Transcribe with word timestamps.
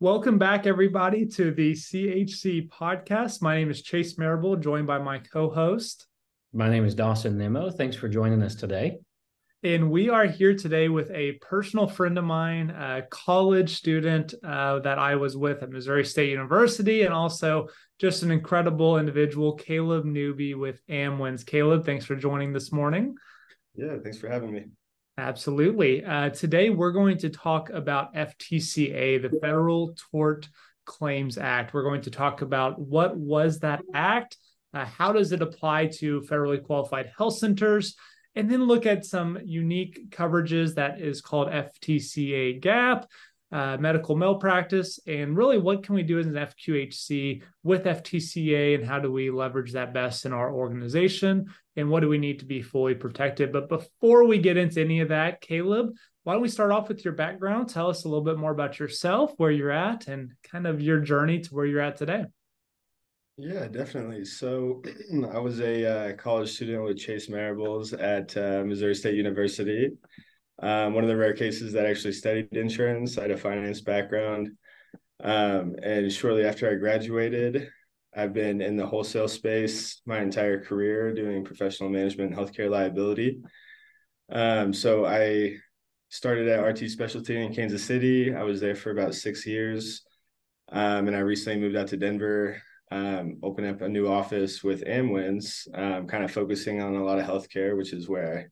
Welcome 0.00 0.38
back, 0.38 0.64
everybody, 0.64 1.26
to 1.26 1.50
the 1.50 1.72
CHC 1.72 2.68
podcast. 2.68 3.42
My 3.42 3.56
name 3.56 3.68
is 3.68 3.82
Chase 3.82 4.16
Marable, 4.16 4.54
joined 4.54 4.86
by 4.86 4.98
my 4.98 5.18
co 5.18 5.50
host. 5.50 6.06
My 6.52 6.70
name 6.70 6.84
is 6.84 6.94
Dawson 6.94 7.36
Nimmo. 7.36 7.68
Thanks 7.72 7.96
for 7.96 8.08
joining 8.08 8.40
us 8.44 8.54
today. 8.54 8.98
And 9.64 9.90
we 9.90 10.08
are 10.08 10.24
here 10.24 10.54
today 10.54 10.88
with 10.88 11.10
a 11.10 11.32
personal 11.40 11.88
friend 11.88 12.16
of 12.16 12.22
mine, 12.22 12.70
a 12.70 13.08
college 13.10 13.74
student 13.74 14.34
uh, 14.44 14.78
that 14.78 15.00
I 15.00 15.16
was 15.16 15.36
with 15.36 15.64
at 15.64 15.70
Missouri 15.70 16.04
State 16.04 16.30
University, 16.30 17.02
and 17.02 17.12
also 17.12 17.66
just 17.98 18.22
an 18.22 18.30
incredible 18.30 18.98
individual, 18.98 19.56
Caileb 19.58 20.04
Newby 20.04 20.54
with 20.54 20.80
Amwins. 20.86 21.44
Caileb, 21.44 21.84
thanks 21.84 22.04
for 22.04 22.14
joining 22.14 22.52
this 22.52 22.70
morning. 22.70 23.16
Yeah, 23.74 23.96
thanks 24.00 24.18
for 24.18 24.28
having 24.28 24.52
me. 24.52 24.66
Absolutely. 25.18 26.04
Uh, 26.04 26.30
today, 26.30 26.70
we're 26.70 26.92
going 26.92 27.18
to 27.18 27.28
talk 27.28 27.70
about 27.70 28.14
FTCA, 28.14 29.20
the 29.20 29.36
Federal 29.40 29.92
Tort 30.12 30.48
Claims 30.84 31.36
Act. 31.36 31.74
We're 31.74 31.82
going 31.82 32.02
to 32.02 32.10
talk 32.10 32.40
about 32.42 32.78
what 32.78 33.16
was 33.16 33.58
that 33.58 33.82
act, 33.92 34.36
uh, 34.72 34.84
how 34.84 35.10
does 35.10 35.32
it 35.32 35.42
apply 35.42 35.86
to 35.98 36.20
federally 36.20 36.62
qualified 36.62 37.10
health 37.18 37.36
centers, 37.36 37.96
and 38.36 38.48
then 38.48 38.62
look 38.62 38.86
at 38.86 39.04
some 39.04 39.40
unique 39.44 40.08
coverages 40.10 40.76
that 40.76 41.00
is 41.00 41.20
called 41.20 41.48
FTCA 41.48 42.60
GAP, 42.60 43.08
uh, 43.50 43.76
medical 43.78 44.14
malpractice, 44.14 45.00
and 45.06 45.36
really 45.36 45.58
what 45.58 45.82
can 45.82 45.94
we 45.94 46.02
do 46.02 46.18
as 46.18 46.26
an 46.26 46.34
FQHC 46.34 47.42
with 47.62 47.84
FTCA 47.84 48.74
and 48.74 48.84
how 48.84 48.98
do 48.98 49.10
we 49.10 49.30
leverage 49.30 49.72
that 49.72 49.94
best 49.94 50.26
in 50.26 50.32
our 50.32 50.52
organization 50.52 51.46
and 51.76 51.88
what 51.88 52.00
do 52.00 52.08
we 52.08 52.18
need 52.18 52.40
to 52.40 52.44
be 52.44 52.60
fully 52.60 52.94
protected. 52.94 53.52
But 53.52 53.68
before 53.68 54.24
we 54.24 54.38
get 54.38 54.56
into 54.56 54.80
any 54.80 55.00
of 55.00 55.08
that, 55.08 55.40
Caileb, 55.40 55.92
why 56.24 56.34
don't 56.34 56.42
we 56.42 56.48
start 56.48 56.72
off 56.72 56.88
with 56.88 57.04
your 57.04 57.14
background? 57.14 57.70
Tell 57.70 57.88
us 57.88 58.04
a 58.04 58.08
little 58.08 58.24
bit 58.24 58.36
more 58.36 58.50
about 58.50 58.78
yourself, 58.78 59.32
where 59.38 59.50
you're 59.50 59.70
at, 59.70 60.08
and 60.08 60.32
kind 60.42 60.66
of 60.66 60.82
your 60.82 61.00
journey 61.00 61.40
to 61.40 61.54
where 61.54 61.64
you're 61.64 61.80
at 61.80 61.96
today. 61.96 62.26
Yeah, 63.38 63.68
definitely. 63.68 64.24
So 64.24 64.82
I 65.32 65.38
was 65.38 65.60
a 65.60 66.10
uh, 66.10 66.16
college 66.16 66.50
student 66.50 66.82
with 66.82 66.98
Chase 66.98 67.28
Marables 67.28 67.98
at 67.98 68.36
uh, 68.36 68.64
Missouri 68.64 68.94
State 68.94 69.14
University. 69.14 69.92
Um, 70.60 70.94
one 70.94 71.04
of 71.04 71.08
the 71.08 71.16
rare 71.16 71.34
cases 71.34 71.72
that 71.72 71.86
actually 71.86 72.12
studied 72.12 72.56
insurance. 72.56 73.16
I 73.16 73.22
had 73.22 73.30
a 73.30 73.36
finance 73.36 73.80
background. 73.80 74.50
Um, 75.22 75.76
and 75.82 76.12
shortly 76.12 76.44
after 76.44 76.70
I 76.70 76.74
graduated, 76.74 77.70
I've 78.16 78.32
been 78.32 78.60
in 78.60 78.76
the 78.76 78.86
wholesale 78.86 79.28
space 79.28 80.00
my 80.06 80.20
entire 80.20 80.62
career 80.62 81.14
doing 81.14 81.44
professional 81.44 81.90
management 81.90 82.32
and 82.32 82.38
healthcare 82.38 82.70
liability. 82.70 83.40
Um, 84.30 84.72
so 84.72 85.06
I 85.06 85.56
started 86.08 86.48
at 86.48 86.60
RT 86.60 86.90
Specialty 86.90 87.40
in 87.40 87.54
Kansas 87.54 87.84
City. 87.84 88.34
I 88.34 88.42
was 88.42 88.60
there 88.60 88.74
for 88.74 88.90
about 88.90 89.14
six 89.14 89.46
years. 89.46 90.02
Um, 90.70 91.06
and 91.06 91.16
I 91.16 91.20
recently 91.20 91.60
moved 91.60 91.76
out 91.76 91.88
to 91.88 91.96
Denver, 91.96 92.60
um, 92.90 93.38
opened 93.42 93.68
up 93.68 93.80
a 93.82 93.88
new 93.88 94.08
office 94.08 94.62
with 94.62 94.84
Amwins, 94.84 95.66
um, 95.74 96.06
kind 96.06 96.24
of 96.24 96.30
focusing 96.30 96.82
on 96.82 96.94
a 96.94 97.04
lot 97.04 97.18
of 97.18 97.26
healthcare, 97.26 97.76
which 97.76 97.92
is 97.92 98.08
where 98.08 98.38
I 98.38 98.46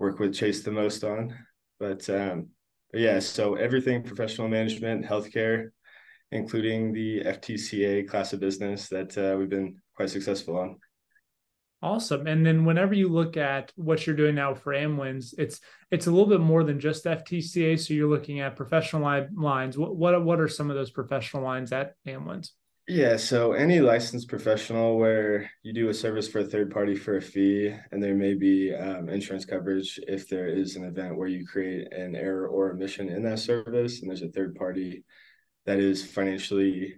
work 0.00 0.18
with 0.18 0.34
Chase 0.34 0.64
the 0.64 0.72
most 0.72 1.04
on. 1.04 1.36
But, 1.78 2.10
um, 2.10 2.48
but 2.90 3.00
yeah, 3.00 3.20
so 3.20 3.54
everything 3.54 4.02
professional 4.02 4.48
management, 4.48 5.04
healthcare, 5.04 5.68
including 6.32 6.92
the 6.92 7.22
FTCA 7.24 8.08
class 8.08 8.32
of 8.32 8.40
business 8.40 8.88
that 8.88 9.16
uh, 9.16 9.36
we've 9.36 9.48
been 9.48 9.76
quite 9.94 10.10
successful 10.10 10.58
on. 10.58 10.76
Awesome. 11.82 12.26
And 12.26 12.44
then 12.44 12.66
whenever 12.66 12.92
you 12.92 13.08
look 13.08 13.38
at 13.38 13.72
what 13.74 14.06
you're 14.06 14.16
doing 14.16 14.34
now 14.34 14.52
for 14.52 14.74
Amwins, 14.74 15.34
it's 15.38 15.60
it's 15.90 16.06
a 16.06 16.10
little 16.10 16.28
bit 16.28 16.40
more 16.40 16.62
than 16.62 16.78
just 16.78 17.06
FTCA. 17.06 17.78
So 17.80 17.94
you're 17.94 18.08
looking 18.08 18.40
at 18.40 18.54
professional 18.54 19.02
lines. 19.34 19.78
What 19.78 19.96
what 19.96 20.22
what 20.22 20.40
are 20.40 20.48
some 20.48 20.68
of 20.68 20.76
those 20.76 20.90
professional 20.90 21.42
lines 21.42 21.72
at 21.72 21.94
Amwins? 22.06 22.50
Yeah, 22.90 23.18
so 23.18 23.52
any 23.52 23.78
licensed 23.78 24.26
professional 24.26 24.98
where 24.98 25.48
you 25.62 25.72
do 25.72 25.90
a 25.90 25.94
service 25.94 26.26
for 26.26 26.40
a 26.40 26.44
third 26.44 26.72
party 26.72 26.96
for 26.96 27.18
a 27.18 27.22
fee, 27.22 27.72
and 27.92 28.02
there 28.02 28.16
may 28.16 28.34
be 28.34 28.74
um, 28.74 29.08
insurance 29.08 29.44
coverage 29.44 30.00
if 30.08 30.28
there 30.28 30.48
is 30.48 30.74
an 30.74 30.82
event 30.82 31.16
where 31.16 31.28
you 31.28 31.46
create 31.46 31.92
an 31.92 32.16
error 32.16 32.48
or 32.48 32.72
omission 32.72 33.08
in 33.08 33.22
that 33.22 33.38
service, 33.38 34.00
and 34.00 34.10
there's 34.10 34.22
a 34.22 34.28
third 34.30 34.56
party 34.56 35.04
that 35.66 35.78
is 35.78 36.04
financially 36.04 36.96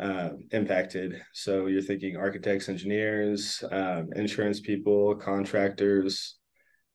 uh, 0.00 0.30
impacted. 0.50 1.22
So 1.32 1.66
you're 1.66 1.80
thinking 1.80 2.16
architects, 2.16 2.68
engineers, 2.68 3.62
um, 3.70 4.08
insurance 4.16 4.58
people, 4.58 5.14
contractors, 5.14 6.38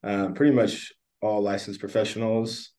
um, 0.03 0.33
pretty 0.33 0.53
much 0.53 0.91
all 1.21 1.41
licensed 1.41 1.79
professionals. 1.79 2.71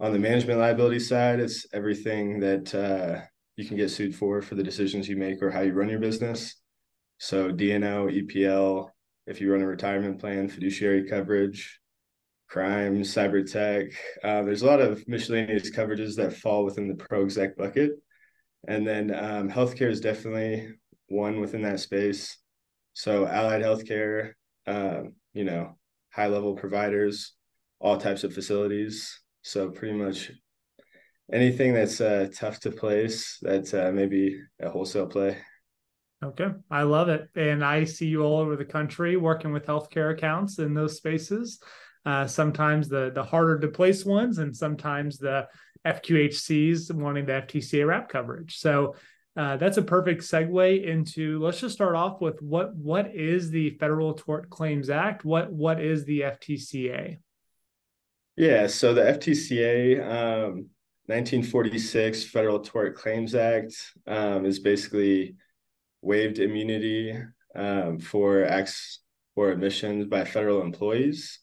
On 0.00 0.12
the 0.12 0.18
management 0.18 0.58
liability 0.58 0.98
side, 0.98 1.38
it's 1.38 1.66
everything 1.72 2.40
that 2.40 2.74
uh, 2.74 3.20
you 3.58 3.64
can 3.64 3.76
get 3.76 3.90
sued 3.90 4.14
for 4.14 4.40
for 4.40 4.54
the 4.54 4.62
decisions 4.62 5.08
you 5.08 5.16
make 5.16 5.42
or 5.42 5.50
how 5.50 5.62
you 5.62 5.72
run 5.72 5.88
your 5.88 5.98
business. 5.98 6.54
So 7.18 7.50
D&O, 7.50 8.06
EPL, 8.06 8.88
if 9.26 9.40
you 9.40 9.52
run 9.52 9.62
a 9.62 9.66
retirement 9.66 10.20
plan, 10.20 10.48
fiduciary 10.48 11.08
coverage, 11.08 11.80
crime, 12.48 13.02
cyber 13.02 13.44
tech. 13.50 13.88
Uh, 14.22 14.44
there's 14.44 14.62
a 14.62 14.66
lot 14.66 14.80
of 14.80 15.06
miscellaneous 15.08 15.72
coverages 15.72 16.14
that 16.16 16.34
fall 16.34 16.64
within 16.64 16.86
the 16.86 16.94
pro 16.94 17.24
exec 17.24 17.56
bucket. 17.56 17.90
And 18.68 18.86
then 18.86 19.12
um, 19.12 19.50
healthcare 19.50 19.90
is 19.90 20.00
definitely 20.00 20.74
one 21.08 21.40
within 21.40 21.62
that 21.62 21.80
space. 21.80 22.38
So 22.92 23.26
allied 23.26 23.62
healthcare, 23.62 24.34
um, 24.68 25.14
you 25.32 25.42
know, 25.42 25.76
high 26.12 26.28
level 26.28 26.54
providers, 26.54 27.32
all 27.80 27.98
types 27.98 28.22
of 28.22 28.32
facilities. 28.32 29.20
So 29.42 29.70
pretty 29.70 29.94
much 29.94 30.30
anything 31.32 31.74
that's 31.74 32.00
uh, 32.00 32.28
tough 32.34 32.60
to 32.60 32.70
place, 32.70 33.38
that's 33.42 33.74
uh, 33.74 33.90
maybe 33.92 34.40
a 34.60 34.70
wholesale 34.70 35.06
play. 35.06 35.38
Okay, 36.24 36.48
I 36.70 36.82
love 36.82 37.08
it, 37.08 37.28
and 37.36 37.64
I 37.64 37.84
see 37.84 38.06
you 38.06 38.22
all 38.22 38.38
over 38.38 38.56
the 38.56 38.64
country 38.64 39.16
working 39.16 39.52
with 39.52 39.66
healthcare 39.66 40.12
accounts 40.12 40.58
in 40.58 40.74
those 40.74 40.96
spaces. 40.96 41.60
Uh, 42.04 42.26
sometimes 42.26 42.88
the 42.88 43.12
the 43.14 43.22
harder 43.22 43.58
to 43.60 43.68
place 43.68 44.04
ones, 44.04 44.38
and 44.38 44.56
sometimes 44.56 45.18
the 45.18 45.46
FQHCs 45.86 46.92
wanting 46.92 47.26
the 47.26 47.32
FTCA 47.32 47.86
wrap 47.86 48.08
coverage. 48.08 48.58
So 48.58 48.96
uh, 49.36 49.56
that's 49.56 49.76
a 49.76 49.82
perfect 49.82 50.22
segue 50.22 50.84
into. 50.84 51.38
Let's 51.38 51.60
just 51.60 51.74
start 51.74 51.94
off 51.94 52.20
with 52.20 52.42
what 52.42 52.74
what 52.74 53.14
is 53.14 53.50
the 53.50 53.70
Federal 53.78 54.14
Tort 54.14 54.50
Claims 54.50 54.90
Act? 54.90 55.24
What 55.24 55.52
what 55.52 55.80
is 55.80 56.04
the 56.04 56.22
FTCA? 56.22 57.18
Yeah, 58.36 58.66
so 58.66 58.94
the 58.94 59.02
FTCA, 59.02 60.48
um, 60.48 60.66
1946 61.08 62.24
Federal 62.24 62.60
Tort 62.60 62.94
Claims 62.94 63.34
Act, 63.34 63.74
um, 64.06 64.44
is 64.44 64.58
basically 64.58 65.36
waived 66.02 66.38
immunity 66.38 67.18
um, 67.54 67.98
for 67.98 68.44
acts 68.44 69.00
or 69.34 69.50
admissions 69.50 70.06
by 70.06 70.24
federal 70.24 70.60
employees. 70.60 71.40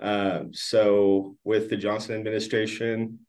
Um, 0.00 0.52
so 0.52 1.36
with 1.44 1.70
the 1.70 1.76
Johnson 1.76 2.16
administration, 2.16 3.20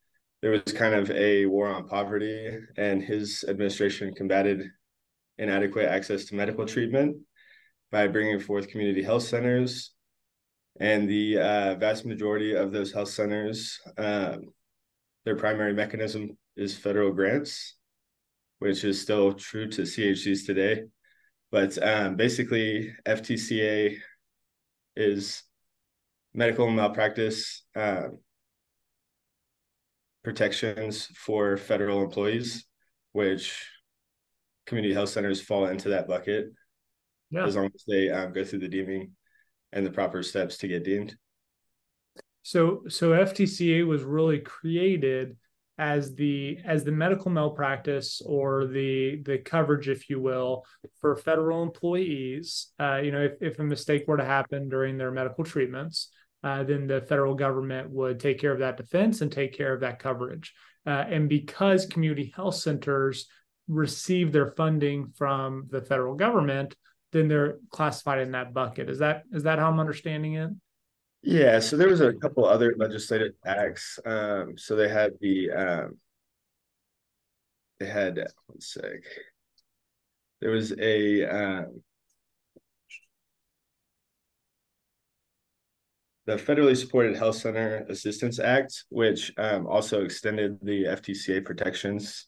there 0.42 0.52
was 0.52 0.74
kind 0.74 0.96
of 0.96 1.12
a 1.12 1.46
war 1.46 1.68
on 1.68 1.88
poverty, 1.88 2.58
and 2.78 3.04
his 3.04 3.44
administration 3.48 4.14
combated 4.14 4.72
inadequate 5.38 5.88
access 5.88 6.26
to 6.26 6.36
medical 6.36 6.66
treatment 6.66 7.16
by 7.92 8.08
bringing 8.08 8.40
forth 8.40 8.70
community 8.70 9.04
health 9.04 9.24
centers. 9.24 9.92
And 10.80 11.10
the 11.10 11.38
uh, 11.38 11.76
vast 11.76 12.06
majority 12.06 12.56
of 12.56 12.72
those 12.72 12.92
health 12.92 13.10
centers, 13.10 13.80
um, 13.98 14.46
their 15.26 15.36
primary 15.36 15.74
mechanism 15.74 16.38
is 16.56 16.78
federal 16.78 17.12
grants, 17.12 17.76
which 18.60 18.84
is 18.84 19.02
still 19.02 19.34
true 19.34 19.68
to 19.68 19.84
CHCs 19.84 20.46
today. 20.46 20.84
But 21.52 21.82
um, 21.82 22.16
basically, 22.16 22.94
FTCA 23.06 23.98
is 24.96 25.44
medical 26.34 26.70
malpractice 26.70 27.64
uh, 27.76 28.10
protections 30.24 31.08
for 31.16 31.58
federal 31.58 32.04
employees, 32.04 32.66
which 33.14 33.66
community 34.66 34.94
health 34.94 35.10
centers 35.10 35.42
fall 35.42 35.66
into 35.68 35.90
that 35.90 36.08
bucket 36.08 36.52
yeah. 37.32 37.46
as 37.46 37.56
long 37.56 37.70
as 37.74 37.84
they 37.88 38.10
um, 38.10 38.32
go 38.32 38.44
through 38.44 38.60
the 38.60 38.68
deeming 38.68 39.12
and 39.74 39.86
the 39.86 39.92
proper 39.92 40.22
steps 40.24 40.58
to 40.58 40.68
get 40.68 40.84
deemed. 40.84 41.16
So, 42.44 42.84
so 42.88 43.12
FTCA 43.12 43.86
was 43.86 44.04
really 44.04 44.40
created 44.40 45.38
as 45.80 46.14
the 46.14 46.58
as 46.66 46.84
the 46.84 46.92
medical 46.92 47.32
malpractice 47.32 48.22
or 48.26 48.68
the 48.68 49.22
the 49.24 49.38
coverage, 49.38 49.88
if 49.88 50.10
you 50.10 50.20
will, 50.20 50.66
for 51.00 51.16
federal 51.16 51.64
employees. 51.64 52.74
Uh, 52.80 52.98
you 52.98 53.12
know, 53.12 53.22
if, 53.22 53.34
if 53.42 53.60
a 53.60 53.64
mistake 53.64 54.04
were 54.06 54.18
to 54.18 54.26
happen 54.26 54.68
during 54.68 54.98
their 54.98 55.10
medical 55.12 55.46
treatments, 55.46 56.10
uh, 56.44 56.64
then 56.64 56.86
the 56.86 57.02
federal 57.02 57.34
government 57.34 57.90
would 57.90 58.20
take 58.20 58.40
care 58.40 58.52
of 58.52 58.60
that 58.60 58.76
defense 58.76 59.22
and 59.22 59.32
take 59.32 59.58
care 59.58 59.74
of 59.74 59.80
that 59.80 60.00
coverage. 60.00 60.54
Uh, 60.86 61.06
and 61.08 61.30
because 61.30 61.86
community 61.86 62.32
health 62.36 62.56
centers 62.56 63.28
receive 63.70 64.32
their 64.32 64.48
funding 64.48 65.08
from 65.18 65.68
the 65.70 65.82
federal 65.82 66.16
government, 66.16 66.76
then 67.14 67.30
they're 67.30 67.58
classified 67.72 68.20
in 68.20 68.32
that 68.32 68.54
bucket. 68.54 68.90
Is 68.90 69.00
that 69.00 69.24
is 69.32 69.44
that 69.44 69.60
how 69.60 69.70
I'm 69.70 69.80
understanding 69.80 70.34
it? 70.34 70.50
Yeah. 71.22 71.60
So 71.60 71.76
there 71.78 71.90
was 71.90 72.02
a 72.02 72.14
couple 72.14 72.46
other 72.46 72.76
legislative 72.78 73.34
acts. 73.46 74.00
Um, 74.06 74.58
so 74.58 74.76
they 74.76 74.90
had 74.90 75.12
the 75.20 75.52
um, 75.52 75.98
they 77.80 77.88
had 77.88 78.18
one 78.48 78.62
sec. 78.62 79.02
There 80.42 80.52
was 80.52 80.74
a 80.80 81.24
um, 81.26 81.82
the 86.30 86.36
federally 86.36 86.78
supported 86.78 87.18
health 87.18 87.38
center 87.38 87.86
assistance 87.90 88.38
act 88.38 88.84
which 88.90 89.34
um, 89.40 89.66
also 89.66 90.04
extended 90.04 90.60
the 90.62 90.84
ftca 90.84 91.44
protections 91.44 92.28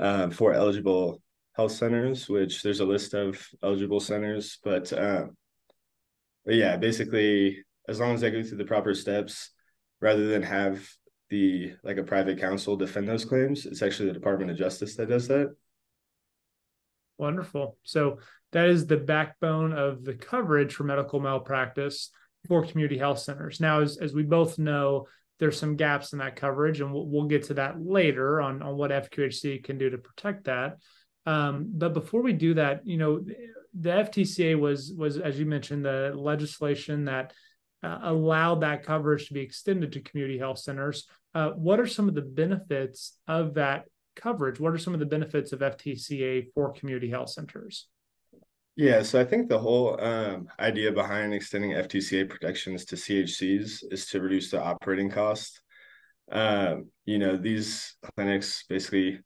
uh, 0.00 0.30
for 0.30 0.54
eligible 0.54 1.20
health 1.52 1.72
centers 1.72 2.26
which 2.30 2.62
there's 2.62 2.80
a 2.80 2.86
list 2.86 3.12
of 3.12 3.46
eligible 3.62 4.00
centers 4.00 4.58
but, 4.64 4.90
uh, 4.94 5.26
but 6.46 6.54
yeah 6.54 6.78
basically 6.78 7.62
as 7.88 7.98
long 8.00 8.14
as 8.14 8.20
they 8.20 8.30
go 8.30 8.42
through 8.42 8.58
the 8.58 8.64
proper 8.64 8.94
steps 8.94 9.50
rather 10.00 10.26
than 10.26 10.42
have 10.42 10.86
the 11.30 11.72
like 11.82 11.98
a 11.98 12.02
private 12.02 12.40
counsel 12.40 12.76
defend 12.76 13.08
those 13.08 13.24
claims 13.24 13.66
it's 13.66 13.82
actually 13.82 14.06
the 14.06 14.14
department 14.14 14.50
of 14.50 14.56
justice 14.56 14.96
that 14.96 15.08
does 15.08 15.28
that 15.28 15.54
wonderful 17.18 17.76
so 17.82 18.18
that 18.52 18.68
is 18.68 18.86
the 18.86 18.96
backbone 18.96 19.72
of 19.72 20.04
the 20.04 20.14
coverage 20.14 20.74
for 20.74 20.84
medical 20.84 21.20
malpractice 21.20 22.10
for 22.46 22.64
community 22.64 22.98
health 22.98 23.18
centers. 23.18 23.60
Now, 23.60 23.80
as, 23.80 23.98
as 23.98 24.14
we 24.14 24.22
both 24.22 24.58
know, 24.58 25.06
there's 25.38 25.58
some 25.58 25.76
gaps 25.76 26.12
in 26.12 26.18
that 26.18 26.36
coverage, 26.36 26.80
and 26.80 26.92
we'll, 26.92 27.06
we'll 27.06 27.26
get 27.26 27.44
to 27.44 27.54
that 27.54 27.80
later 27.80 28.40
on, 28.40 28.62
on 28.62 28.76
what 28.76 28.90
FQHC 28.90 29.62
can 29.64 29.78
do 29.78 29.90
to 29.90 29.98
protect 29.98 30.44
that. 30.44 30.78
Um, 31.26 31.70
but 31.74 31.94
before 31.94 32.22
we 32.22 32.32
do 32.32 32.54
that, 32.54 32.86
you 32.86 32.96
know, 32.96 33.24
the 33.78 33.90
FTCA 33.90 34.58
was 34.58 34.92
was 34.96 35.18
as 35.18 35.38
you 35.38 35.44
mentioned 35.44 35.84
the 35.84 36.12
legislation 36.16 37.04
that 37.04 37.34
uh, 37.82 37.98
allowed 38.02 38.60
that 38.62 38.84
coverage 38.84 39.28
to 39.28 39.34
be 39.34 39.40
extended 39.40 39.92
to 39.92 40.00
community 40.00 40.38
health 40.38 40.58
centers. 40.58 41.06
Uh, 41.34 41.50
what 41.50 41.78
are 41.78 41.86
some 41.86 42.08
of 42.08 42.14
the 42.14 42.22
benefits 42.22 43.18
of 43.26 43.54
that 43.54 43.84
coverage? 44.16 44.58
What 44.58 44.72
are 44.72 44.78
some 44.78 44.94
of 44.94 45.00
the 45.00 45.06
benefits 45.06 45.52
of 45.52 45.60
FTCA 45.60 46.48
for 46.54 46.72
community 46.72 47.10
health 47.10 47.30
centers? 47.30 47.86
Yeah, 48.76 49.02
so 49.02 49.20
I 49.20 49.24
think 49.24 49.48
the 49.48 49.58
whole 49.58 50.00
um, 50.00 50.48
idea 50.60 50.92
behind 50.92 51.34
extending 51.34 51.72
FTCA 51.72 52.28
protections 52.28 52.84
to 52.86 52.96
CHCs 52.96 53.82
is 53.90 54.06
to 54.06 54.20
reduce 54.20 54.52
the 54.52 54.62
operating 54.62 55.10
cost. 55.10 55.60
Um, 56.30 56.90
you 57.04 57.18
know, 57.18 57.36
these 57.36 57.96
clinics 58.14 58.64
basically 58.68 59.20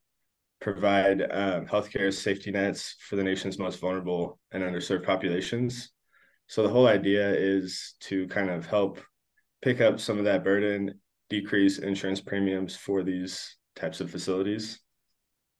provide 0.61 1.21
um, 1.23 1.67
healthcare 1.67 2.13
safety 2.13 2.51
nets 2.51 2.97
for 3.01 3.17
the 3.17 3.25
nation's 3.25 3.59
most 3.59 3.81
vulnerable 3.81 4.39
and 4.53 4.63
underserved 4.63 5.05
populations. 5.05 5.91
So 6.53 6.63
the 6.63 6.69
whole 6.69 6.87
idea 6.87 7.33
is 7.33 7.95
to 8.01 8.29
kind 8.29 8.51
of 8.51 8.67
help 8.67 9.01
pick 9.63 9.81
up 9.81 9.99
some 9.99 10.19
of 10.19 10.27
that 10.27 10.45
burden, 10.45 11.01
decrease 11.31 11.79
insurance 11.79 12.21
premiums 12.21 12.77
for 12.77 13.03
these 13.03 13.57
types 13.75 14.03
of 14.03 14.11
facilities. 14.11 14.79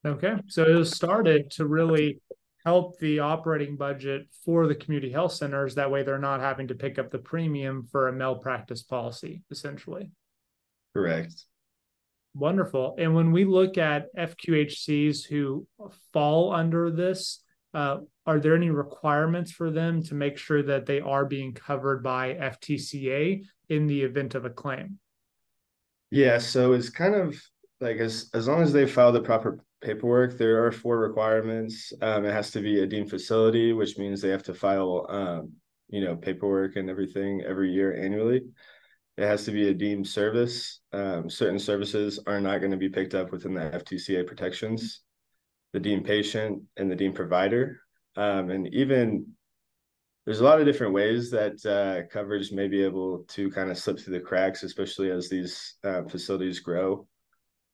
Okay, 0.07 0.35
so 0.49 0.65
it 0.65 0.75
was 0.75 0.95
started 0.95 1.51
to 1.53 1.65
really 1.65 2.21
help 2.67 2.99
the 2.99 3.21
operating 3.21 3.75
budget 3.75 4.27
for 4.45 4.67
the 4.67 4.75
community 4.75 5.11
health 5.11 5.33
centers. 5.33 5.77
That 5.77 5.91
way, 5.91 6.03
they're 6.03 6.19
not 6.19 6.41
having 6.41 6.69
to 6.69 6.75
pick 6.75 6.99
up 6.99 7.11
the 7.11 7.17
premium 7.17 7.89
for 7.91 8.09
a 8.09 8.13
malpractice 8.13 8.83
policy, 8.83 9.45
essentially. 9.51 10.11
Correct. 10.93 11.47
Wonderful. 12.35 12.97
And 12.99 13.15
when 13.15 13.33
we 13.33 13.47
look 13.47 13.79
at 13.79 14.15
FQHCs 14.15 15.25
who 15.25 15.67
fall 16.13 16.53
under 16.53 16.91
this, 16.91 17.42
uh, 17.75 17.99
are 18.27 18.39
there 18.39 18.55
any 18.55 18.71
requirements 18.71 19.51
for 19.51 19.71
them 19.71 20.03
to 20.05 20.15
make 20.15 20.39
sure 20.39 20.63
that 20.63 20.87
they 20.87 21.01
are 21.01 21.25
being 21.25 21.53
covered 21.53 22.03
by 22.03 22.35
FTCA 22.35 23.45
in 23.69 23.87
the 23.87 24.03
event 24.03 24.35
of 24.35 24.45
a 24.45 24.51
claim? 24.51 24.99
Yeah, 26.11 26.39
so 26.39 26.73
it's 26.73 26.91
kind 26.91 27.15
of 27.15 27.41
like 27.81 27.97
as 27.97 28.31
as 28.35 28.47
long 28.47 28.63
as 28.63 28.73
they 28.73 28.87
file 28.87 29.13
the 29.13 29.21
proper 29.21 29.59
paperwork, 29.81 30.39
there 30.39 30.65
are 30.65 30.73
four 30.73 30.99
requirements. 30.99 31.93
Um, 32.01 32.25
it 32.25 32.33
has 32.33 32.51
to 32.53 32.61
be 32.61 32.81
a 32.81 32.87
deemed 32.87 33.11
facility, 33.11 33.73
which 33.73 33.99
means 33.99 34.21
they 34.21 34.29
have 34.29 34.45
to 34.45 34.55
file, 34.55 35.07
um, 35.09 35.53
you 35.89 36.05
know, 36.05 36.15
paperwork 36.15 36.77
and 36.77 36.89
everything 36.89 37.43
every 37.43 37.73
year 37.73 37.95
annually. 37.97 38.43
It 39.19 39.27
has 39.27 39.45
to 39.45 39.51
be 39.51 39.69
a 39.69 39.75
deemed 39.75 40.07
service. 40.07 40.81
Um, 40.93 41.29
certain 41.29 41.59
services 41.59 42.21
are 42.27 42.41
not 42.41 42.59
going 42.59 42.71
to 42.71 42.79
be 42.79 42.89
picked 42.89 43.15
up 43.15 43.33
within 43.33 43.55
the 43.55 43.61
FTCA 43.61 44.27
protections. 44.27 45.03
The 45.73 45.81
deemed 45.81 46.05
patient 46.05 46.63
and 46.77 46.91
the 46.91 46.97
deemed 46.97 47.15
provider, 47.15 47.81
um, 48.17 48.51
and 48.51 48.67
even 48.75 49.27
there's 50.25 50.41
a 50.41 50.45
lot 50.45 50.61
of 50.61 50.67
different 50.67 50.93
ways 50.93 51.31
that 51.31 51.65
uh, 51.67 52.07
coverage 52.13 52.53
may 52.53 52.69
be 52.69 52.83
able 52.85 53.25
to 53.29 53.51
kind 53.51 53.71
of 53.71 53.79
slip 53.79 53.99
through 53.99 54.15
the 54.15 54.21
cracks, 54.21 54.63
especially 54.63 55.11
as 55.11 55.29
these 55.29 55.75
uh, 55.83 56.03
facilities 56.05 56.61
grow. 56.61 57.07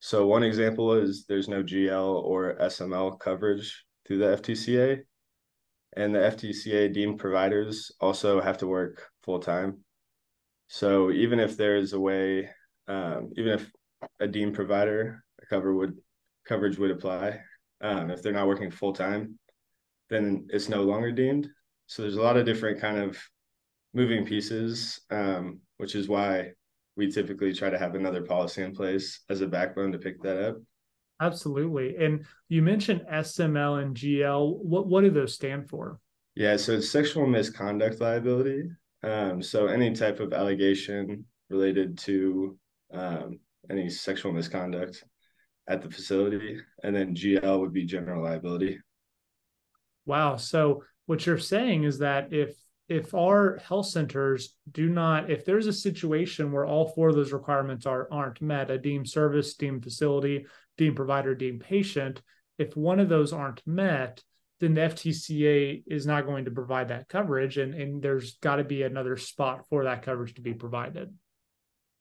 So 0.00 0.26
one 0.26 0.42
example 0.42 0.94
is 0.94 1.26
there's 1.26 1.48
no 1.48 1.62
GL 1.62 2.22
or 2.22 2.56
SML 2.60 3.18
coverage 3.18 3.84
through 4.06 4.18
the 4.18 4.36
FTCA. 4.36 5.00
And 5.96 6.14
the 6.14 6.20
FTCA 6.20 6.92
deemed 6.92 7.18
providers 7.18 7.90
also 8.00 8.40
have 8.40 8.58
to 8.58 8.66
work 8.66 9.06
full 9.22 9.40
time. 9.40 9.78
So 10.68 11.10
even 11.10 11.40
if 11.40 11.56
there 11.56 11.76
is 11.76 11.92
a 11.92 12.00
way, 12.00 12.48
um, 12.86 13.30
even 13.36 13.54
if 13.54 13.70
a 14.20 14.28
deemed 14.28 14.54
provider 14.54 15.24
a 15.42 15.46
cover 15.46 15.74
would 15.74 15.96
coverage 16.46 16.78
would 16.78 16.90
apply, 16.90 17.40
um, 17.80 18.10
if 18.10 18.22
they're 18.22 18.32
not 18.32 18.46
working 18.46 18.70
full 18.70 18.92
time, 18.92 19.38
then 20.10 20.46
it's 20.50 20.68
no 20.68 20.82
longer 20.82 21.12
deemed. 21.12 21.48
So 21.86 22.02
there's 22.02 22.16
a 22.16 22.22
lot 22.22 22.36
of 22.36 22.46
different 22.46 22.80
kind 22.80 22.98
of 22.98 23.18
moving 23.94 24.24
pieces, 24.24 25.00
um, 25.10 25.60
which 25.78 25.94
is 25.94 26.08
why 26.08 26.52
we 26.96 27.10
typically 27.10 27.52
try 27.54 27.70
to 27.70 27.78
have 27.78 27.94
another 27.94 28.22
policy 28.22 28.62
in 28.62 28.74
place 28.74 29.20
as 29.30 29.40
a 29.40 29.46
backbone 29.46 29.92
to 29.92 29.98
pick 29.98 30.22
that 30.22 30.48
up. 30.48 30.56
Absolutely. 31.20 31.96
And 31.96 32.24
you 32.48 32.62
mentioned 32.62 33.04
SML 33.10 33.82
and 33.82 33.96
GL. 33.96 34.56
What 34.58 34.86
what 34.86 35.02
do 35.02 35.10
those 35.10 35.34
stand 35.34 35.68
for? 35.68 35.98
Yeah, 36.34 36.56
so 36.56 36.72
it's 36.72 36.90
sexual 36.90 37.26
misconduct 37.26 38.00
liability. 38.00 38.70
Um, 39.02 39.42
so 39.42 39.66
any 39.66 39.92
type 39.92 40.20
of 40.20 40.32
allegation 40.32 41.24
related 41.50 41.98
to 41.98 42.56
um, 42.92 43.40
any 43.70 43.88
sexual 43.88 44.32
misconduct 44.32 45.02
at 45.68 45.82
the 45.82 45.90
facility, 45.90 46.60
and 46.82 46.94
then 46.96 47.14
GL 47.14 47.60
would 47.60 47.72
be 47.72 47.84
general 47.84 48.24
liability. 48.24 48.80
Wow. 50.06 50.36
So 50.36 50.84
what 51.06 51.26
you're 51.26 51.38
saying 51.38 51.84
is 51.84 51.98
that 51.98 52.32
if 52.32 52.56
if 52.88 53.14
our 53.14 53.58
health 53.58 53.86
centers 53.86 54.54
do 54.70 54.88
not 54.88 55.30
if 55.30 55.44
there's 55.44 55.66
a 55.66 55.72
situation 55.72 56.50
where 56.50 56.64
all 56.64 56.88
four 56.88 57.10
of 57.10 57.14
those 57.14 57.32
requirements 57.32 57.86
are 57.86 58.08
aren't 58.10 58.40
met 58.40 58.70
a 58.70 58.78
deemed 58.78 59.08
service 59.08 59.54
deemed 59.54 59.82
facility 59.82 60.46
deemed 60.76 60.96
provider 60.96 61.34
deemed 61.34 61.60
patient 61.60 62.22
if 62.58 62.76
one 62.76 62.98
of 62.98 63.08
those 63.08 63.32
aren't 63.32 63.66
met 63.66 64.22
then 64.60 64.74
the 64.74 64.80
ftca 64.80 65.82
is 65.86 66.06
not 66.06 66.26
going 66.26 66.46
to 66.46 66.50
provide 66.50 66.88
that 66.88 67.08
coverage 67.08 67.58
and, 67.58 67.74
and 67.74 68.02
there's 68.02 68.36
got 68.38 68.56
to 68.56 68.64
be 68.64 68.82
another 68.82 69.16
spot 69.16 69.66
for 69.68 69.84
that 69.84 70.02
coverage 70.02 70.34
to 70.34 70.40
be 70.40 70.54
provided 70.54 71.12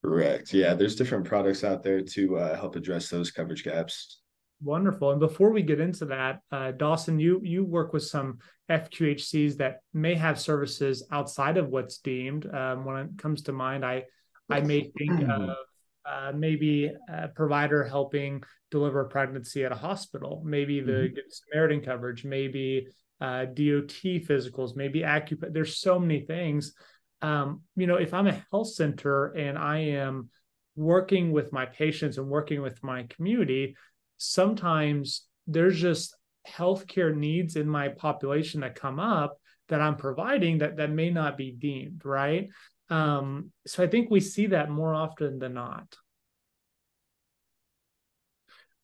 correct 0.04 0.54
yeah 0.54 0.74
there's 0.74 0.96
different 0.96 1.25
products 1.25 1.63
out 1.63 1.84
there 1.84 2.01
to 2.01 2.38
uh, 2.38 2.56
help 2.56 2.75
address 2.75 3.10
those 3.10 3.32
coverage 3.32 3.63
gaps 3.63 4.22
Wonderful. 4.63 5.12
And 5.12 5.20
before 5.20 5.51
we 5.51 5.62
get 5.62 5.80
into 5.80 6.06
that, 6.06 6.39
uh, 6.51 6.72
Dawson, 6.72 7.20
you 7.20 7.39
you 7.44 7.63
work 7.63 7.94
with 7.94 8.04
some 8.04 8.39
FQHCs 8.72 9.58
that 9.58 9.82
may 9.94 10.16
have 10.16 10.39
services 10.39 11.06
outside 11.12 11.58
of 11.58 11.70
what's 11.70 12.00
deemed. 12.00 12.51
Um, 12.51 12.84
when 12.84 12.98
it 12.98 13.10
comes 13.20 13.44
to 13.44 13.51
mind, 13.51 13.86
I 13.86 14.06
I 14.50 14.62
may 14.62 14.92
think 14.98 15.30
of 15.30 15.50
uh, 16.06 16.32
maybe 16.34 16.92
a 17.10 17.27
provider 17.27 17.84
helping 17.84 18.42
deliver 18.72 19.04
pregnancy 19.06 19.63
at 19.63 19.72
a 19.72 19.75
hospital, 19.75 20.42
maybe 20.44 20.80
the 20.80 20.92
mm-hmm. 20.92 21.13
Good 21.13 21.24
Samaritan 21.30 21.82
coverage, 21.82 22.25
maybe 22.25 22.88
uh, 23.22 23.46
DOT 23.46 23.94
physicals, 24.25 24.75
maybe 24.75 25.01
acupuncture. 25.01 25.54
There's 25.54 25.77
so 25.77 26.00
many 26.00 26.22
things. 26.22 26.74
Um, 27.22 27.62
you 27.76 27.88
know, 27.88 27.96
if 27.96 28.14
I'm 28.14 28.28
a 28.28 28.44
health 28.52 28.74
center 28.74 29.28
and 29.28 29.58
I 29.58 29.80
am 29.80 30.30
working 30.76 31.32
with 31.32 31.52
my 31.52 31.66
patients 31.66 32.18
and 32.18 32.28
working 32.28 32.62
with 32.62 32.84
my 32.84 33.04
community, 33.10 33.76
sometimes 34.18 35.26
there's 35.48 35.80
just 35.80 36.16
healthcare 36.48 37.16
needs 37.16 37.56
in 37.56 37.68
my 37.68 37.90
population 37.90 38.62
that 38.62 38.76
come 38.76 39.00
up 39.00 39.38
that 39.70 39.82
I'm 39.82 39.98
providing 39.98 40.60
that 40.60 40.78
that 40.78 40.92
may 40.92 41.10
not 41.10 41.38
be 41.38 41.52
deemed 41.52 42.06
right. 42.06 42.50
Um, 42.90 43.52
so 43.66 43.84
I 43.84 43.88
think 43.88 44.10
we 44.10 44.22
see 44.22 44.48
that 44.48 44.70
more 44.70 44.94
often 44.94 45.40
than 45.40 45.54
not. 45.54 45.98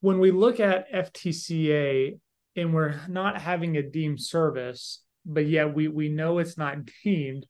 When 0.00 0.18
we 0.18 0.30
look 0.30 0.60
at 0.60 0.92
FTCA 0.92 2.18
and 2.56 2.74
we're 2.74 3.00
not 3.08 3.40
having 3.40 3.76
a 3.76 3.82
deemed 3.82 4.20
service, 4.20 5.02
but 5.24 5.46
yet 5.46 5.74
we 5.74 5.88
we 5.88 6.10
know 6.10 6.38
it's 6.38 6.58
not 6.58 6.78
deemed, 7.04 7.46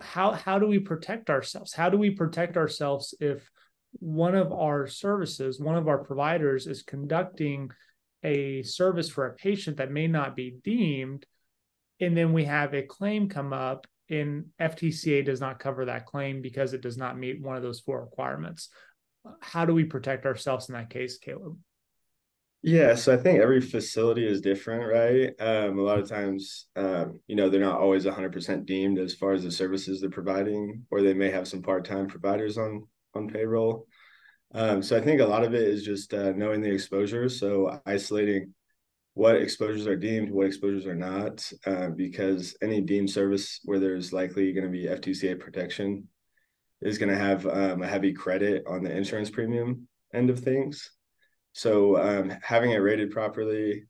how 0.00 0.32
how 0.32 0.58
do 0.58 0.66
we 0.66 0.78
protect 0.78 1.30
ourselves? 1.30 1.72
How 1.72 1.90
do 1.90 1.96
we 1.96 2.10
protect 2.10 2.56
ourselves 2.56 3.14
if 3.20 3.50
one 3.92 4.34
of 4.34 4.52
our 4.52 4.86
services, 4.86 5.60
one 5.60 5.76
of 5.76 5.88
our 5.88 5.98
providers 5.98 6.66
is 6.66 6.82
conducting 6.82 7.70
a 8.22 8.62
service 8.62 9.08
for 9.08 9.26
a 9.26 9.34
patient 9.34 9.76
that 9.78 9.90
may 9.90 10.06
not 10.06 10.36
be 10.36 10.56
deemed, 10.62 11.24
and 12.00 12.16
then 12.16 12.32
we 12.32 12.44
have 12.44 12.74
a 12.74 12.82
claim 12.82 13.28
come 13.28 13.52
up 13.52 13.86
and 14.10 14.46
FTCA 14.60 15.24
does 15.24 15.40
not 15.40 15.58
cover 15.58 15.84
that 15.84 16.06
claim 16.06 16.40
because 16.40 16.72
it 16.72 16.80
does 16.80 16.96
not 16.96 17.18
meet 17.18 17.42
one 17.42 17.56
of 17.56 17.62
those 17.62 17.80
four 17.80 18.00
requirements. 18.00 18.70
How 19.40 19.64
do 19.64 19.74
we 19.74 19.84
protect 19.84 20.24
ourselves 20.24 20.68
in 20.68 20.74
that 20.74 20.90
case, 20.90 21.18
Caileb? 21.18 21.56
Yeah, 22.62 22.96
so 22.96 23.14
I 23.14 23.16
think 23.16 23.38
every 23.40 23.60
facility 23.60 24.26
is 24.26 24.40
different, 24.40 24.84
right? 24.84 25.32
Um, 25.40 25.78
a 25.78 25.82
lot 25.82 26.00
of 26.00 26.08
times, 26.08 26.66
um, 26.74 27.20
you 27.28 27.36
know, 27.36 27.48
they're 27.48 27.60
not 27.60 27.80
always 27.80 28.04
100% 28.04 28.66
deemed 28.66 28.98
as 28.98 29.14
far 29.14 29.32
as 29.32 29.44
the 29.44 29.50
services 29.50 30.00
they're 30.00 30.10
providing, 30.10 30.84
or 30.90 31.00
they 31.00 31.14
may 31.14 31.30
have 31.30 31.46
some 31.46 31.62
part-time 31.62 32.08
providers 32.08 32.58
on 32.58 32.86
on 33.14 33.28
payroll. 33.28 33.86
Um, 34.54 34.82
so 34.82 34.96
I 34.96 35.00
think 35.00 35.20
a 35.20 35.26
lot 35.26 35.44
of 35.44 35.54
it 35.54 35.62
is 35.62 35.84
just 35.84 36.12
uh, 36.14 36.32
knowing 36.32 36.60
the 36.60 36.72
exposures, 36.72 37.38
so 37.38 37.80
isolating 37.86 38.54
what 39.14 39.36
exposures 39.36 39.86
are 39.86 39.96
deemed, 39.96 40.30
what 40.30 40.46
exposures 40.46 40.86
are 40.86 40.94
not, 40.94 41.50
uh, 41.66 41.88
because 41.90 42.56
any 42.62 42.80
deemed 42.80 43.10
service 43.10 43.60
where 43.64 43.78
there's 43.78 44.12
likely 44.12 44.52
going 44.52 44.64
to 44.64 44.70
be 44.70 44.84
FTCA 44.86 45.38
protection 45.40 46.08
is 46.82 46.98
going 46.98 47.10
to 47.10 47.18
have 47.18 47.46
um, 47.46 47.82
a 47.82 47.86
heavy 47.86 48.12
credit 48.12 48.64
on 48.66 48.82
the 48.82 48.94
insurance 48.96 49.30
premium 49.30 49.88
end 50.14 50.30
of 50.30 50.40
things. 50.40 50.90
So 51.58 51.96
um, 52.00 52.32
having 52.40 52.70
it 52.70 52.76
rated 52.76 53.10
properly, 53.10 53.82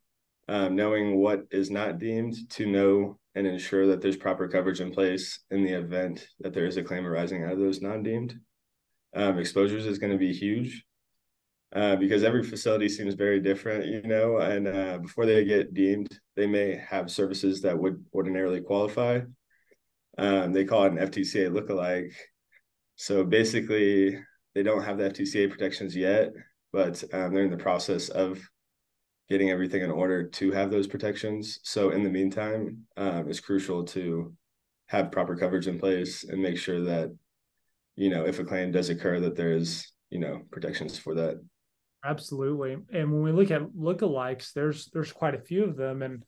um, 0.49 0.75
knowing 0.75 1.19
what 1.19 1.43
is 1.51 1.71
not 1.71 1.99
deemed 1.99 2.49
to 2.53 2.65
know 2.65 3.19
and 3.35 3.47
ensure 3.47 3.87
that 3.89 4.01
there's 4.01 4.17
proper 4.17 4.49
coverage 4.49 4.81
in 4.81 4.91
place 4.91 5.41
in 5.51 5.65
the 5.65 5.75
event 5.75 6.27
that 6.41 6.55
there 6.55 6.65
is 6.65 6.79
a 6.79 6.83
claim 6.83 7.07
arising 7.07 7.45
out 7.45 7.53
of 7.53 7.59
those 7.59 7.83
non-deemed 7.83 8.41
um, 9.15 9.39
exposures 9.39 9.85
is 9.85 9.99
going 9.99 10.13
to 10.13 10.19
be 10.19 10.33
huge 10.33 10.83
uh, 11.75 11.95
because 11.97 12.25
every 12.25 12.43
facility 12.43 12.89
seems 12.89 13.13
very 13.13 13.39
different, 13.39 13.85
you 13.85 14.01
know, 14.01 14.39
and 14.39 14.67
uh, 14.67 14.97
before 14.97 15.27
they 15.27 15.45
get 15.45 15.75
deemed, 15.75 16.09
they 16.37 16.47
may 16.47 16.75
have 16.75 17.11
services 17.11 17.61
that 17.61 17.79
would 17.79 18.03
ordinarily 18.15 18.63
qualify. 18.63 19.21
Um, 20.17 20.55
they 20.55 20.65
call 20.65 20.85
it 20.85 20.93
an 20.93 21.07
FTCA 21.07 21.51
lookalike. 21.51 22.15
So 22.97 23.25
basically, 23.25 24.19
they 24.55 24.63
don't 24.63 24.85
have 24.85 24.97
the 24.97 25.11
FTCA 25.11 25.51
protections 25.51 25.95
yet, 25.95 26.31
but 26.73 27.03
um, 27.13 27.33
they're 27.33 27.45
in 27.45 27.51
the 27.51 27.57
process 27.57 28.09
of 28.09 28.41
getting 29.29 29.51
everything 29.51 29.83
in 29.83 29.91
order 29.91 30.27
to 30.27 30.51
have 30.53 30.71
those 30.71 30.87
protections. 30.87 31.61
So 31.63 31.91
in 31.91 32.03
the 32.03 32.11
meantime, 32.11 32.85
um, 32.97 33.29
it's 33.29 33.41
crucial 33.41 33.85
to 33.87 34.33
have 34.87 35.13
proper 35.13 35.37
coverage 35.37 35.67
in 35.67 35.79
place 35.79 36.25
and 36.25 36.43
make 36.43 36.57
sure 36.57 36.81
that, 36.85 37.15
you 37.95 38.09
know, 38.09 38.25
if 38.25 38.39
a 38.39 38.45
claim 38.45 38.73
does 38.73 38.89
occur, 38.89 39.21
that 39.21 39.37
there 39.37 39.53
is, 39.53 39.93
you 40.09 40.19
know, 40.19 40.41
protections 40.51 40.99
for 40.99 41.15
that. 41.15 41.37
Absolutely. 42.05 42.79
And 42.93 43.13
when 43.13 43.23
we 43.23 43.33
look 43.33 43.51
at 43.51 43.63
lookalikes, 43.63 44.53
there's 44.53 44.89
there's 44.93 45.13
quite 45.13 45.35
a 45.35 45.41
few 45.41 45.65
of 45.65 45.77
them. 45.77 46.03
And 46.03 46.23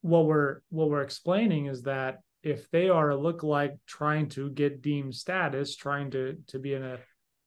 what 0.00 0.26
we're 0.26 0.60
what 0.70 0.90
we're 0.90 1.02
explaining 1.02 1.66
is 1.66 1.82
that 1.82 2.20
if 2.42 2.70
they 2.70 2.88
are 2.88 3.10
a 3.10 3.16
lookalike 3.16 3.78
trying 3.86 4.28
to 4.30 4.50
get 4.50 4.82
deemed 4.82 5.14
status, 5.14 5.76
trying 5.76 6.10
to 6.12 6.38
to 6.48 6.58
be 6.58 6.74
in 6.74 6.82
an 6.82 6.98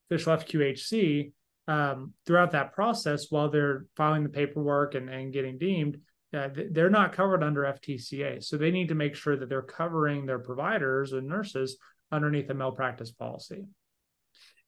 official 0.07 0.37
FQHC, 0.37 1.31
um, 1.67 2.13
throughout 2.25 2.51
that 2.51 2.73
process 2.73 3.27
while 3.29 3.49
they're 3.49 3.85
filing 3.95 4.23
the 4.23 4.29
paperwork 4.29 4.95
and, 4.95 5.09
and 5.09 5.33
getting 5.33 5.57
deemed, 5.57 5.97
uh, 6.33 6.49
they're 6.71 6.89
not 6.89 7.13
covered 7.13 7.43
under 7.43 7.61
FTCA. 7.61 8.43
So 8.43 8.57
they 8.57 8.71
need 8.71 8.89
to 8.89 8.95
make 8.95 9.15
sure 9.15 9.37
that 9.37 9.49
they're 9.49 9.61
covering 9.61 10.25
their 10.25 10.39
providers 10.39 11.13
and 11.13 11.27
nurses 11.27 11.77
underneath 12.11 12.49
a 12.49 12.53
malpractice 12.53 13.11
policy. 13.11 13.65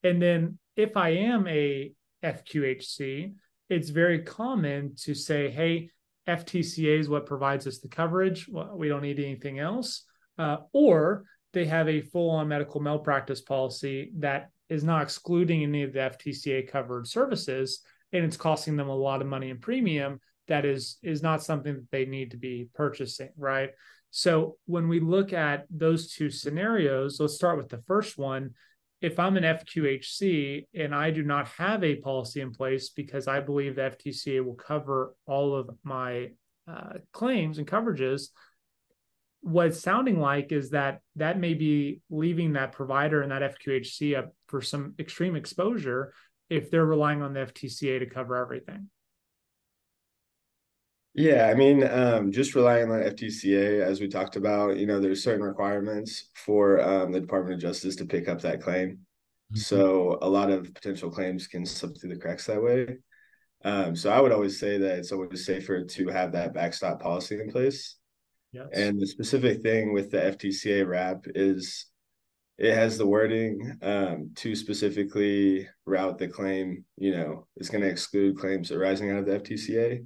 And 0.04 0.22
then 0.22 0.60
if 0.76 0.96
I 0.96 1.10
am 1.10 1.48
a 1.48 1.92
FQHC, 2.24 3.34
it's 3.70 3.90
very 3.90 4.22
common 4.22 4.96
to 5.02 5.16
say, 5.16 5.50
hey, 5.50 5.90
FTCA 6.28 7.00
is 7.00 7.10
what 7.10 7.26
provides 7.26 7.68
us 7.68 7.80
the 7.80 7.88
coverage. 7.88 8.48
Well, 8.48 8.76
we 8.76 8.88
don't 8.88 9.02
need 9.02 9.20
anything 9.20 9.60
else. 9.60 10.04
Uh, 10.38 10.58
or 10.74 11.26
they 11.54 11.66
have 11.66 11.88
a 11.88 12.02
full 12.02 12.30
on 12.32 12.48
medical 12.48 12.82
malpractice 12.82 13.42
policy 13.42 14.12
that 14.18 14.50
is 14.70 14.84
not 14.84 15.04
excluding 15.04 15.64
any 15.64 15.84
of 15.84 15.94
the 15.94 16.00
FTCA 16.00 16.70
covered 16.70 17.08
services 17.08 17.82
and 18.12 18.24
it's 18.24 18.38
costing 18.38 18.76
them 18.76 18.90
a 18.90 18.96
lot 18.96 19.22
of 19.22 19.28
money 19.28 19.50
in 19.50 19.60
premium 19.60 20.20
that 20.48 20.66
is 20.66 20.98
is 21.04 21.22
not 21.22 21.44
something 21.44 21.74
that 21.74 21.92
they 21.92 22.06
need 22.06 22.32
to 22.32 22.38
be 22.38 22.70
purchasing 22.74 23.30
right? 23.38 23.70
So 24.12 24.58
when 24.66 24.88
we 24.88 25.00
look 25.00 25.34
at 25.34 25.66
those 25.70 26.14
two 26.14 26.30
scenarios 26.30 27.20
let's 27.20 27.36
start 27.36 27.58
with 27.58 27.70
the 27.70 27.84
first 27.88 28.18
one. 28.18 28.52
If 29.02 29.20
i'm 29.20 29.38
an 29.38 29.44
fqhc 29.44 30.66
and 30.74 30.96
i 30.96 31.12
do 31.12 31.22
not 31.22 31.48
have 31.50 31.84
a 31.84 31.98
policy 31.98 32.42
in 32.42 32.52
place 32.52 32.90
because 32.90 33.28
i 33.28 33.40
believe 33.40 33.76
the 33.76 33.82
ftca 33.82 34.44
will 34.44 34.56
cover 34.56 35.14
all 35.28 35.54
of 35.54 35.70
my 35.84 36.30
uh, 36.68 36.94
claims 37.12 37.60
and 37.60 37.68
coverages 37.68 38.30
what 39.46 39.68
it's 39.68 39.80
sounding 39.80 40.20
like 40.20 40.52
is 40.52 40.72
that 40.72 41.02
that 41.18 41.40
may 41.40 41.54
be 41.54 42.02
leaving 42.10 42.54
that 42.54 42.72
provider 42.72 43.22
and 43.22 43.32
that 43.32 43.44
FQHC 43.44 44.18
up 44.18 44.34
for 44.48 44.60
some 44.60 44.96
extreme 44.98 45.36
exposure 45.36 46.12
if 46.50 46.72
they're 46.72 46.84
relying 46.84 47.22
on 47.22 47.34
the 47.34 47.42
FTCA 47.42 48.00
to 48.00 48.08
cover 48.08 48.36
everything. 48.38 48.90
Yeah, 51.14 51.48
I 51.48 51.54
mean, 51.54 51.88
um, 51.88 52.32
just 52.32 52.56
relying 52.56 52.90
on 52.90 53.02
FTCA, 53.02 53.82
as 53.82 54.02
we 54.02 54.08
talked 54.08 54.36
about, 54.36 54.78
you 54.78 54.88
know, 54.88 55.00
there's 55.00 55.24
certain 55.24 55.46
requirements 55.46 56.32
for 56.34 56.82
um, 56.82 57.12
the 57.12 57.22
Department 57.22 57.54
of 57.54 57.62
Justice 57.62 57.96
to 57.98 58.06
pick 58.06 58.28
up 58.28 58.42
that 58.42 58.64
claim. 58.64 58.94
Mm-hmm. 58.94 59.58
So 59.58 60.18
a 60.24 60.28
lot 60.28 60.50
of 60.50 60.74
potential 60.74 61.12
claims 61.12 61.46
can 61.46 61.68
slip 61.68 62.02
through 62.02 62.16
the 62.16 62.20
cracks 62.20 62.48
that 62.48 62.64
way. 62.64 62.98
Um, 63.64 63.96
so 63.96 64.10
I 64.10 64.20
would 64.20 64.32
always 64.32 64.60
say 64.60 64.80
that 64.80 64.98
it's 64.98 65.12
always 65.12 65.46
safer 65.46 65.84
to 65.84 66.08
have 66.08 66.32
that 66.32 66.56
backstop 66.56 67.00
policy 67.00 67.40
in 67.40 67.52
place. 67.52 67.98
And 68.74 69.00
the 69.00 69.08
specific 69.08 69.62
thing 69.62 69.94
with 69.94 70.12
the 70.12 70.18
FTCA 70.18 70.88
wrap 70.88 71.26
is 71.36 71.88
it 72.58 72.74
has 72.74 72.98
the 72.98 73.06
wording 73.06 73.78
um, 73.82 74.32
to 74.36 74.56
specifically 74.56 75.68
route 75.86 76.18
the 76.18 76.28
claim, 76.28 76.86
you 76.98 77.12
know, 77.12 77.48
it's 77.58 77.70
going 77.70 77.82
to 77.82 77.90
exclude 77.90 78.38
claims 78.38 78.72
arising 78.72 79.12
out 79.12 79.20
of 79.20 79.26
the 79.26 79.40
FTCA. 79.40 80.06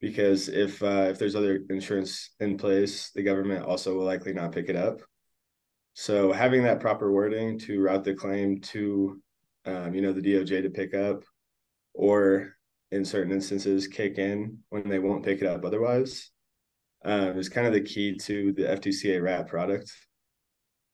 Because 0.00 0.48
if 0.48 0.80
uh, 0.82 1.08
if 1.10 1.18
there's 1.18 1.34
other 1.34 1.60
insurance 1.70 2.30
in 2.38 2.56
place, 2.56 3.10
the 3.14 3.22
government 3.22 3.64
also 3.64 3.96
will 3.96 4.04
likely 4.04 4.32
not 4.32 4.52
pick 4.52 4.68
it 4.68 4.76
up. 4.76 5.00
So 5.94 6.32
having 6.32 6.62
that 6.62 6.78
proper 6.78 7.12
wording 7.12 7.58
to 7.60 7.80
route 7.80 8.04
the 8.04 8.14
claim 8.14 8.60
to, 8.60 9.20
um, 9.64 9.94
you 9.94 10.00
know, 10.00 10.12
the 10.12 10.20
DOJ 10.20 10.62
to 10.62 10.70
pick 10.70 10.94
up, 10.94 11.24
or 11.94 12.54
in 12.92 13.04
certain 13.04 13.32
instances 13.32 13.88
kick 13.88 14.18
in 14.18 14.58
when 14.68 14.88
they 14.88 15.00
won't 15.00 15.24
pick 15.24 15.42
it 15.42 15.46
up 15.48 15.64
otherwise, 15.64 16.30
um, 17.04 17.38
is 17.38 17.48
kind 17.48 17.66
of 17.66 17.72
the 17.72 17.80
key 17.80 18.16
to 18.16 18.52
the 18.52 18.64
FTCA 18.64 19.22
wrap 19.22 19.48
product. 19.48 19.92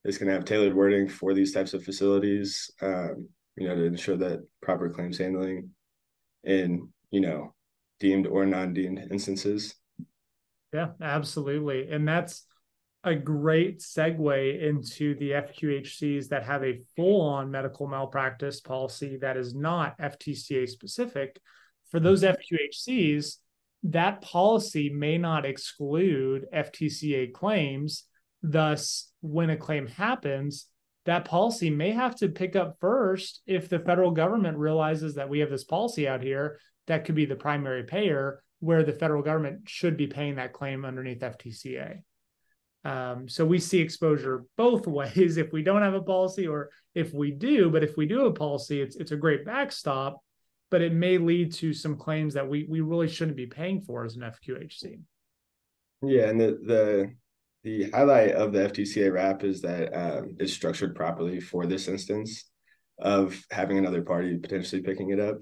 It's 0.04 0.18
going 0.18 0.28
to 0.28 0.34
have 0.34 0.44
tailored 0.44 0.74
wording 0.74 1.08
for 1.08 1.32
these 1.32 1.52
types 1.52 1.72
of 1.72 1.82
facilities, 1.82 2.70
um, 2.82 3.28
you 3.56 3.66
know, 3.66 3.74
to 3.74 3.84
ensure 3.84 4.16
that 4.18 4.40
proper 4.60 4.90
claims 4.90 5.18
handling 5.18 5.70
in, 6.42 6.88
you 7.10 7.20
know, 7.20 7.54
deemed 8.00 8.26
or 8.26 8.44
non-deemed 8.44 9.08
instances. 9.10 9.74
Yeah, 10.72 10.88
absolutely. 11.00 11.88
And 11.90 12.06
that's 12.06 12.46
a 13.04 13.14
great 13.14 13.80
segue 13.80 14.62
into 14.62 15.14
the 15.16 15.30
FQHCs 15.30 16.28
that 16.28 16.42
have 16.44 16.64
a 16.64 16.80
full-on 16.96 17.50
medical 17.50 17.86
malpractice 17.86 18.60
policy 18.60 19.18
that 19.18 19.36
is 19.36 19.54
not 19.54 19.96
FTCA 19.98 20.68
specific. 20.68 21.38
For 21.90 22.00
those 22.00 22.22
FQHCs, 22.22 23.36
that 23.84 24.22
policy 24.22 24.88
may 24.90 25.18
not 25.18 25.44
exclude 25.44 26.46
FTCA 26.54 27.32
claims. 27.32 28.04
Thus, 28.42 29.10
when 29.20 29.50
a 29.50 29.56
claim 29.56 29.86
happens, 29.86 30.66
that 31.04 31.26
policy 31.26 31.70
may 31.70 31.92
have 31.92 32.14
to 32.16 32.28
pick 32.28 32.56
up 32.56 32.76
first 32.80 33.42
if 33.46 33.68
the 33.68 33.78
federal 33.78 34.10
government 34.10 34.56
realizes 34.56 35.14
that 35.14 35.28
we 35.28 35.40
have 35.40 35.50
this 35.50 35.64
policy 35.64 36.08
out 36.08 36.22
here 36.22 36.58
that 36.86 37.04
could 37.04 37.14
be 37.14 37.26
the 37.26 37.36
primary 37.36 37.84
payer, 37.84 38.42
where 38.60 38.82
the 38.82 38.92
federal 38.92 39.22
government 39.22 39.68
should 39.68 39.96
be 39.96 40.06
paying 40.06 40.36
that 40.36 40.52
claim 40.52 40.84
underneath 40.84 41.20
FTCA. 41.20 41.98
Um, 42.84 43.28
so 43.28 43.44
we 43.44 43.58
see 43.58 43.80
exposure 43.80 44.44
both 44.56 44.86
ways 44.86 45.36
if 45.36 45.52
we 45.52 45.62
don't 45.62 45.82
have 45.82 45.94
a 45.94 46.02
policy 46.02 46.46
or 46.46 46.70
if 46.94 47.12
we 47.12 47.30
do. 47.32 47.70
But 47.70 47.84
if 47.84 47.96
we 47.96 48.06
do 48.06 48.18
have 48.18 48.28
a 48.28 48.32
policy, 48.32 48.80
it's 48.80 48.96
it's 48.96 49.12
a 49.12 49.16
great 49.16 49.44
backstop 49.44 50.23
but 50.74 50.82
it 50.82 50.92
may 50.92 51.18
lead 51.18 51.52
to 51.52 51.72
some 51.72 51.96
claims 51.96 52.34
that 52.34 52.48
we 52.48 52.66
we 52.68 52.80
really 52.80 53.06
shouldn't 53.06 53.36
be 53.36 53.46
paying 53.46 53.80
for 53.80 54.04
as 54.04 54.16
an 54.16 54.22
FQHC. 54.22 54.98
Yeah, 56.02 56.28
and 56.28 56.40
the 56.40 56.58
the 56.66 57.14
the 57.62 57.90
highlight 57.92 58.32
of 58.32 58.52
the 58.52 58.58
FTCA 58.58 59.12
wrap 59.12 59.44
is 59.44 59.60
that 59.60 59.94
um, 59.94 60.34
it's 60.40 60.52
structured 60.52 60.96
properly 60.96 61.38
for 61.38 61.64
this 61.64 61.86
instance 61.86 62.50
of 62.98 63.40
having 63.52 63.78
another 63.78 64.02
party 64.02 64.36
potentially 64.36 64.82
picking 64.82 65.10
it 65.10 65.20
up. 65.20 65.36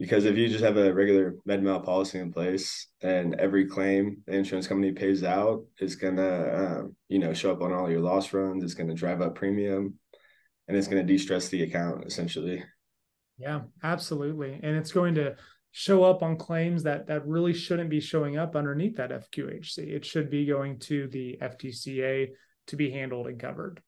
Because 0.00 0.24
if 0.24 0.36
you 0.36 0.48
just 0.48 0.64
have 0.64 0.78
a 0.78 0.92
regular 0.92 1.36
med 1.46 1.62
mal 1.62 1.78
policy 1.78 2.18
in 2.18 2.32
place 2.32 2.88
and 3.02 3.36
every 3.36 3.66
claim 3.66 4.24
the 4.26 4.32
insurance 4.32 4.66
company 4.66 4.90
pays 4.90 5.22
out 5.22 5.62
is 5.78 5.94
gonna 5.94 6.80
um, 6.80 6.96
you 7.06 7.20
know 7.20 7.32
show 7.32 7.52
up 7.52 7.62
on 7.62 7.72
all 7.72 7.88
your 7.88 8.00
loss 8.00 8.32
runs, 8.32 8.64
it's 8.64 8.74
gonna 8.74 8.94
drive 8.94 9.22
up 9.22 9.36
premium, 9.36 9.96
and 10.66 10.76
it's 10.76 10.88
gonna 10.88 11.04
de-stress 11.04 11.50
the 11.50 11.62
account 11.62 12.04
essentially. 12.04 12.64
Yeah, 13.40 13.62
absolutely. 13.82 14.60
And 14.62 14.76
it's 14.76 14.92
going 14.92 15.14
to 15.14 15.34
show 15.72 16.04
up 16.04 16.22
on 16.22 16.36
claims 16.36 16.82
that 16.82 17.06
that 17.06 17.26
really 17.26 17.54
shouldn't 17.54 17.88
be 17.90 18.00
showing 18.00 18.36
up 18.36 18.54
underneath 18.54 18.96
that 18.96 19.10
FQHC. 19.10 19.78
It 19.78 20.04
should 20.04 20.28
be 20.28 20.44
going 20.44 20.78
to 20.80 21.08
the 21.08 21.38
FTCA 21.40 22.28
to 22.66 22.76
be 22.76 22.90
handled 22.90 23.28
and 23.28 23.40
covered. 23.40 23.80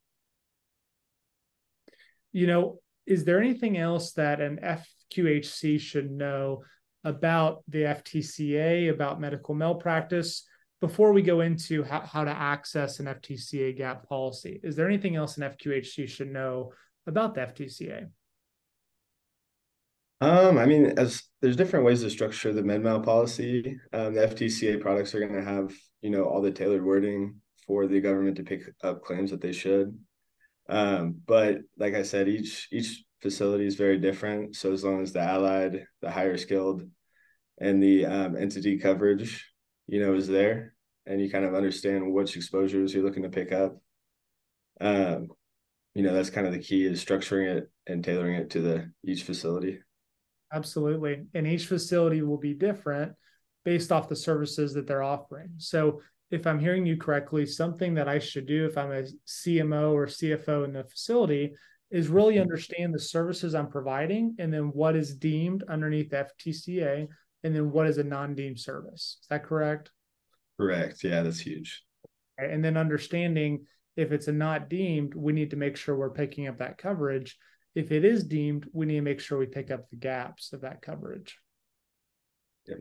You 2.32 2.46
know, 2.46 2.78
is 3.04 3.24
there 3.24 3.40
anything 3.40 3.76
else 3.76 4.12
that 4.12 4.40
an 4.40 4.58
FQHC 4.62 5.78
should 5.80 6.10
know 6.10 6.62
about 7.04 7.62
the 7.68 7.82
FTCA, 7.82 8.90
about 8.90 9.20
medical 9.20 9.54
malpractice 9.54 10.46
before 10.80 11.12
we 11.12 11.22
go 11.22 11.40
into 11.40 11.82
how, 11.82 12.00
how 12.00 12.24
to 12.24 12.30
access 12.30 13.00
an 13.00 13.06
FTCA 13.06 13.76
gap 13.76 14.08
policy. 14.08 14.60
Is 14.62 14.76
there 14.76 14.88
anything 14.88 15.16
else 15.16 15.36
an 15.36 15.44
FQHC 15.44 16.08
should 16.08 16.32
know 16.32 16.72
about 17.06 17.34
the 17.34 17.42
FTCA? 17.42 18.08
Um, 20.22 20.56
I 20.56 20.66
mean, 20.66 20.86
as 20.98 21.24
there's 21.40 21.56
different 21.56 21.84
ways 21.84 22.02
to 22.02 22.10
structure 22.10 22.52
the 22.52 22.62
MedMal 22.62 23.04
policy. 23.04 23.76
Um, 23.92 24.14
the 24.14 24.20
FTCA 24.20 24.80
products 24.80 25.16
are 25.16 25.18
going 25.18 25.32
to 25.32 25.42
have, 25.42 25.74
you 26.00 26.10
know, 26.10 26.22
all 26.22 26.40
the 26.40 26.52
tailored 26.52 26.84
wording 26.84 27.40
for 27.66 27.88
the 27.88 28.00
government 28.00 28.36
to 28.36 28.44
pick 28.44 28.62
up 28.84 29.02
claims 29.02 29.32
that 29.32 29.40
they 29.40 29.50
should. 29.50 29.98
Um, 30.68 31.16
but 31.26 31.58
like 31.76 31.94
I 31.94 32.02
said, 32.04 32.28
each 32.28 32.68
each 32.70 33.02
facility 33.20 33.66
is 33.66 33.74
very 33.74 33.98
different. 33.98 34.54
So 34.54 34.72
as 34.72 34.84
long 34.84 35.02
as 35.02 35.12
the 35.12 35.18
allied, 35.18 35.86
the 36.00 36.10
higher 36.12 36.36
skilled, 36.36 36.88
and 37.58 37.82
the 37.82 38.06
um, 38.06 38.36
entity 38.36 38.78
coverage, 38.78 39.44
you 39.88 39.98
know, 39.98 40.14
is 40.14 40.28
there, 40.28 40.74
and 41.04 41.20
you 41.20 41.32
kind 41.32 41.44
of 41.44 41.56
understand 41.56 42.12
which 42.12 42.36
exposures 42.36 42.94
you're 42.94 43.02
looking 43.02 43.24
to 43.24 43.28
pick 43.28 43.50
up. 43.50 43.76
Um, 44.80 45.30
you 45.94 46.04
know, 46.04 46.14
that's 46.14 46.30
kind 46.30 46.46
of 46.46 46.52
the 46.52 46.60
key 46.60 46.86
is 46.86 47.04
structuring 47.04 47.56
it 47.56 47.72
and 47.88 48.04
tailoring 48.04 48.36
it 48.36 48.50
to 48.50 48.60
the 48.60 48.92
each 49.04 49.24
facility. 49.24 49.80
Absolutely. 50.52 51.22
And 51.34 51.46
each 51.46 51.66
facility 51.66 52.22
will 52.22 52.38
be 52.38 52.54
different 52.54 53.12
based 53.64 53.92
off 53.92 54.08
the 54.08 54.16
services 54.16 54.74
that 54.74 54.86
they're 54.86 55.02
offering. 55.02 55.50
So, 55.58 56.00
if 56.30 56.46
I'm 56.46 56.58
hearing 56.58 56.86
you 56.86 56.96
correctly, 56.96 57.44
something 57.44 57.92
that 57.94 58.08
I 58.08 58.18
should 58.18 58.46
do 58.46 58.64
if 58.64 58.78
I'm 58.78 58.90
a 58.90 59.04
CMO 59.26 59.92
or 59.92 60.06
CFO 60.06 60.64
in 60.64 60.72
the 60.72 60.82
facility 60.82 61.52
is 61.90 62.08
really 62.08 62.34
mm-hmm. 62.34 62.42
understand 62.42 62.94
the 62.94 62.98
services 62.98 63.54
I'm 63.54 63.68
providing 63.68 64.34
and 64.38 64.52
then 64.52 64.70
what 64.72 64.96
is 64.96 65.14
deemed 65.14 65.62
underneath 65.68 66.10
FTCA 66.10 67.06
and 67.44 67.54
then 67.54 67.70
what 67.70 67.86
is 67.86 67.98
a 67.98 68.04
non 68.04 68.34
deemed 68.34 68.58
service. 68.58 69.18
Is 69.20 69.26
that 69.28 69.44
correct? 69.44 69.90
Correct. 70.58 71.04
Yeah, 71.04 71.22
that's 71.22 71.40
huge. 71.40 71.84
And 72.38 72.64
then 72.64 72.78
understanding 72.78 73.66
if 73.96 74.10
it's 74.10 74.28
a 74.28 74.32
not 74.32 74.70
deemed, 74.70 75.14
we 75.14 75.34
need 75.34 75.50
to 75.50 75.56
make 75.56 75.76
sure 75.76 75.94
we're 75.94 76.10
picking 76.10 76.48
up 76.48 76.58
that 76.58 76.78
coverage 76.78 77.36
if 77.74 77.90
it 77.90 78.04
is 78.04 78.24
deemed, 78.24 78.68
we 78.72 78.86
need 78.86 78.96
to 78.96 79.02
make 79.02 79.20
sure 79.20 79.38
we 79.38 79.46
pick 79.46 79.70
up 79.70 79.88
the 79.88 79.96
gaps 79.96 80.52
of 80.52 80.62
that 80.62 80.82
coverage. 80.82 81.38
Yep. 82.66 82.78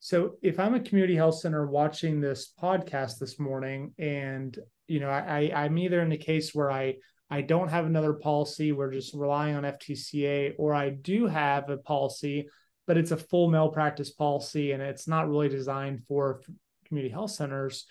So 0.00 0.36
if 0.42 0.58
I'm 0.58 0.74
a 0.74 0.80
community 0.80 1.16
health 1.16 1.38
center 1.38 1.66
watching 1.66 2.20
this 2.20 2.52
podcast 2.60 3.18
this 3.18 3.38
morning, 3.38 3.94
and 3.98 4.56
you 4.86 5.00
know, 5.00 5.08
I, 5.08 5.50
I'm 5.54 5.78
either 5.78 6.00
in 6.00 6.12
a 6.12 6.18
case 6.18 6.54
where 6.54 6.70
I 6.70 6.96
I 7.30 7.40
don't 7.40 7.68
have 7.68 7.86
another 7.86 8.12
policy, 8.12 8.72
we're 8.72 8.92
just 8.92 9.14
relying 9.14 9.56
on 9.56 9.64
FTCA, 9.64 10.54
or 10.58 10.74
I 10.74 10.90
do 10.90 11.26
have 11.26 11.70
a 11.70 11.78
policy, 11.78 12.48
but 12.86 12.98
it's 12.98 13.12
a 13.12 13.16
full 13.16 13.50
malpractice 13.50 14.10
policy 14.10 14.72
and 14.72 14.82
it's 14.82 15.08
not 15.08 15.28
really 15.28 15.48
designed 15.48 16.02
for 16.06 16.42
community 16.86 17.12
health 17.12 17.30
centers. 17.30 17.86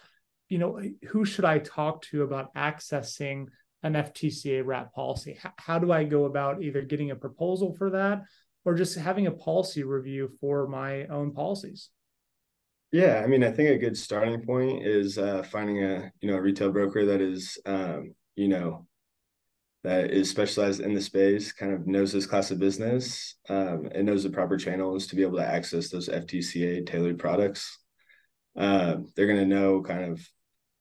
You 0.49 0.59
know, 0.59 0.81
who 1.07 1.25
should 1.25 1.45
I 1.45 1.59
talk 1.59 2.03
to 2.03 2.21
about 2.21 2.53
accessing 2.53 3.47
an 3.83 3.93
FTCA 3.93 4.65
wrap 4.65 4.93
policy? 4.93 5.37
How, 5.41 5.53
how 5.57 5.79
do 5.79 5.91
I 5.91 6.03
go 6.03 6.25
about 6.25 6.63
either 6.63 6.81
getting 6.81 7.11
a 7.11 7.15
proposal 7.15 7.75
for 7.77 7.91
that 7.91 8.23
or 8.65 8.73
just 8.73 8.97
having 8.97 9.27
a 9.27 9.31
policy 9.31 9.83
review 9.83 10.29
for 10.39 10.67
my 10.67 11.05
own 11.07 11.33
policies? 11.33 11.89
Yeah, 12.91 13.21
I 13.23 13.27
mean, 13.27 13.43
I 13.43 13.51
think 13.51 13.69
a 13.69 13.77
good 13.77 13.97
starting 13.97 14.45
point 14.45 14.85
is 14.85 15.17
uh, 15.17 15.43
finding 15.43 15.83
a 15.83 16.11
you 16.21 16.29
know 16.29 16.37
a 16.37 16.41
retail 16.41 16.71
broker 16.71 17.05
that 17.07 17.21
is 17.21 17.57
um, 17.65 18.13
you 18.35 18.47
know 18.47 18.85
that 19.83 20.11
is 20.11 20.29
specialized 20.29 20.79
in 20.79 20.93
the 20.93 21.01
space, 21.01 21.51
kind 21.51 21.73
of 21.73 21.87
knows 21.87 22.13
this 22.13 22.27
class 22.27 22.51
of 22.51 22.59
business, 22.59 23.35
um, 23.49 23.89
and 23.93 24.05
knows 24.05 24.23
the 24.23 24.29
proper 24.29 24.57
channels 24.57 25.07
to 25.07 25.15
be 25.15 25.23
able 25.23 25.37
to 25.37 25.45
access 25.45 25.89
those 25.89 26.07
FTCA 26.07 26.85
tailored 26.85 27.17
products. 27.17 27.79
Uh, 28.55 28.97
they're 29.15 29.27
going 29.27 29.39
to 29.39 29.55
know 29.55 29.81
kind 29.81 30.11
of 30.11 30.21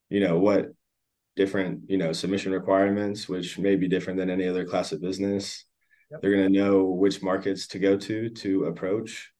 you 0.09 0.19
know 0.19 0.37
what 0.37 0.67
different 1.35 1.81
you 1.87 1.97
know 1.97 2.13
submission 2.13 2.51
requirements 2.51 3.27
which 3.27 3.57
may 3.57 3.75
be 3.75 3.87
different 3.87 4.19
than 4.19 4.29
any 4.29 4.47
other 4.47 4.65
class 4.65 4.91
of 4.91 5.01
business. 5.01 5.65
Yep. 6.11 6.21
they're 6.21 6.35
going 6.35 6.53
to 6.53 6.59
know 6.59 6.83
which 6.85 7.23
markets 7.23 7.67
to 7.67 7.79
go 7.79 7.97
to 7.97 8.29
to 8.29 8.65
approach. 8.65 9.31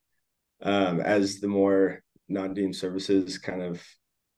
Um, 0.62 1.02
as 1.02 1.40
the 1.40 1.48
more 1.48 2.02
non-deemed 2.30 2.76
services 2.76 3.38
kind 3.38 3.62
of 3.62 3.84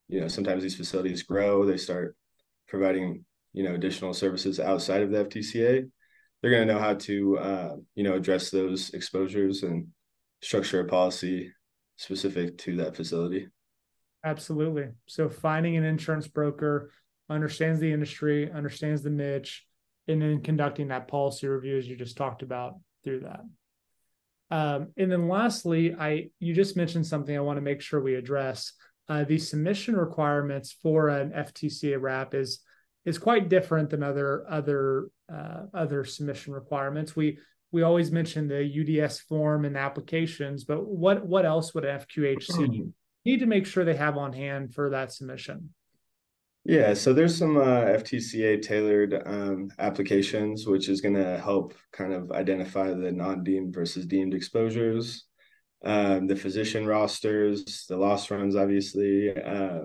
you 0.07 0.19
know 0.19 0.27
sometimes 0.27 0.63
these 0.63 0.75
facilities 0.75 1.23
grow 1.23 1.65
they 1.65 1.77
start 1.77 2.15
providing 2.67 3.23
you 3.53 3.63
know 3.63 3.75
additional 3.75 4.13
services 4.13 4.59
outside 4.59 5.03
of 5.03 5.11
the 5.11 5.23
ftca 5.25 5.87
they're 6.41 6.51
going 6.51 6.67
to 6.67 6.73
know 6.73 6.79
how 6.79 6.93
to 6.93 7.37
uh, 7.37 7.75
you 7.95 8.03
know 8.03 8.15
address 8.15 8.51
those 8.51 8.91
exposures 8.91 9.63
and 9.63 9.87
structure 10.41 10.79
a 10.79 10.85
policy 10.85 11.51
specific 11.95 12.57
to 12.59 12.75
that 12.77 12.95
facility. 12.95 13.47
Absolutely. 14.23 14.89
So 15.07 15.29
finding 15.29 15.75
an 15.75 15.83
insurance 15.83 16.27
broker 16.27 16.91
understands 17.29 17.79
the 17.79 17.91
industry, 17.91 18.51
understands 18.51 19.01
the 19.01 19.09
niche, 19.09 19.65
and 20.07 20.21
then 20.21 20.41
conducting 20.41 20.89
that 20.89 21.07
policy 21.07 21.47
review 21.47 21.77
as 21.77 21.87
you 21.87 21.95
just 21.95 22.17
talked 22.17 22.41
about 22.41 22.75
through 23.03 23.21
that. 23.21 23.41
Um, 24.51 24.89
and 24.97 25.11
then 25.11 25.27
lastly, 25.27 25.95
I 25.95 26.29
you 26.39 26.53
just 26.53 26.77
mentioned 26.77 27.07
something 27.07 27.35
I 27.35 27.41
want 27.41 27.57
to 27.57 27.61
make 27.61 27.81
sure 27.81 27.99
we 27.99 28.15
address. 28.15 28.73
Uh, 29.07 29.23
the 29.23 29.37
submission 29.37 29.95
requirements 29.95 30.77
for 30.81 31.09
an 31.09 31.31
FTCA 31.31 31.99
wrap 31.99 32.33
is 32.33 32.59
is 33.05 33.17
quite 33.17 33.49
different 33.49 33.89
than 33.89 34.03
other 34.03 34.45
other 34.49 35.09
uh, 35.33 35.63
other 35.73 36.05
submission 36.05 36.53
requirements. 36.53 37.15
We 37.15 37.39
we 37.71 37.81
always 37.81 38.11
mention 38.11 38.47
the 38.47 39.03
UDS 39.03 39.19
form 39.21 39.65
and 39.65 39.75
applications, 39.75 40.63
but 40.63 40.85
what 40.85 41.25
what 41.25 41.45
else 41.45 41.73
would 41.73 41.83
FQHC 41.83 42.91
need 43.25 43.39
to 43.39 43.45
make 43.47 43.65
sure 43.65 43.83
they 43.83 43.95
have 43.95 44.17
on 44.17 44.33
hand 44.33 44.73
for 44.73 44.91
that 44.91 45.11
submission? 45.11 45.73
Yeah, 46.67 46.95
so 46.95 47.13
there's 47.13 47.37
some 47.37 47.57
uh, 47.57 47.85
FTCA 47.85 48.59
tailored 48.59 49.21
um, 49.27 49.69
applications, 49.77 50.65
which 50.65 50.89
is 50.89 50.99
going 50.99 51.13
to 51.13 51.37
help 51.37 51.75
kind 51.93 52.11
of 52.11 52.31
identify 52.31 52.87
the 52.87 53.11
non-deemed 53.11 53.71
versus 53.71 54.07
deemed 54.07 54.33
exposures, 54.33 55.25
um, 55.83 56.25
the 56.25 56.35
physician 56.35 56.87
rosters, 56.87 57.85
the 57.87 57.95
loss 57.95 58.31
runs. 58.31 58.55
Obviously, 58.55 59.31
uh, 59.39 59.81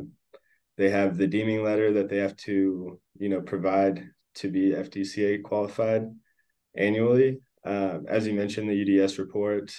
they 0.79 0.89
have 0.89 1.19
the 1.19 1.27
deeming 1.27 1.63
letter 1.63 1.93
that 1.93 2.09
they 2.09 2.17
have 2.17 2.35
to, 2.37 2.99
you 3.19 3.29
know, 3.29 3.43
provide 3.43 4.09
to 4.37 4.51
be 4.51 4.71
FTCA 4.71 5.43
qualified 5.43 6.05
annually. 6.75 7.41
Um, 7.63 8.07
as 8.09 8.27
you 8.27 8.33
mentioned, 8.33 8.71
the 8.71 9.03
UDS 9.03 9.19
report. 9.19 9.71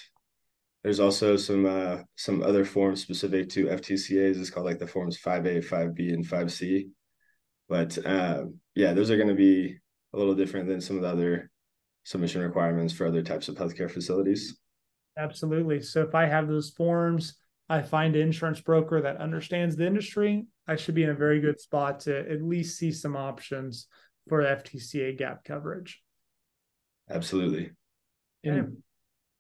There's 0.84 1.00
also 1.00 1.38
some 1.38 1.66
uh, 1.66 1.98
some 2.16 2.42
other 2.42 2.66
forms 2.66 3.02
specific 3.02 3.50
to 3.50 3.68
FTCAs. 3.68 4.40
It's 4.40 4.50
called 4.50 4.66
like 4.66 4.80
the 4.80 4.88
forms 4.88 5.20
5A, 5.20 5.64
5B, 5.66 6.14
and 6.14 6.26
5C. 6.26 6.90
But 7.70 7.98
uh, 8.06 8.46
yeah, 8.76 8.94
those 8.94 9.12
are 9.12 9.18
going 9.18 9.30
to 9.30 9.36
be 9.36 9.78
a 10.14 10.18
little 10.18 10.36
different 10.36 10.68
than 10.68 10.82
some 10.82 10.98
of 10.98 11.04
the 11.04 11.10
other 11.10 11.52
submission 12.04 12.42
requirements 12.42 12.94
for 12.94 13.06
other 13.06 13.22
types 13.22 13.48
of 13.48 13.56
healthcare 13.56 13.90
facilities. 13.90 14.58
Absolutely. 15.18 15.82
So 15.82 16.02
if 16.02 16.16
I 16.16 16.26
have 16.26 16.48
those 16.48 16.72
forms, 16.72 17.36
I 17.70 17.82
find 17.82 18.16
an 18.16 18.24
insurance 18.24 18.60
broker 18.60 19.02
that 19.02 19.18
understands 19.18 19.76
the 19.76 19.86
industry, 19.86 20.46
I 20.68 20.76
should 20.76 20.96
be 20.96 21.04
in 21.04 21.10
a 21.10 21.16
very 21.16 21.40
good 21.40 21.60
spot 21.60 22.02
to 22.02 22.20
at 22.20 22.42
least 22.42 22.78
see 22.78 22.92
some 22.92 23.16
options 23.16 23.88
for 24.28 24.42
FTCA 24.42 25.18
gap 25.18 25.44
coverage. 25.44 26.02
Absolutely. 27.10 27.72
And 28.44 28.78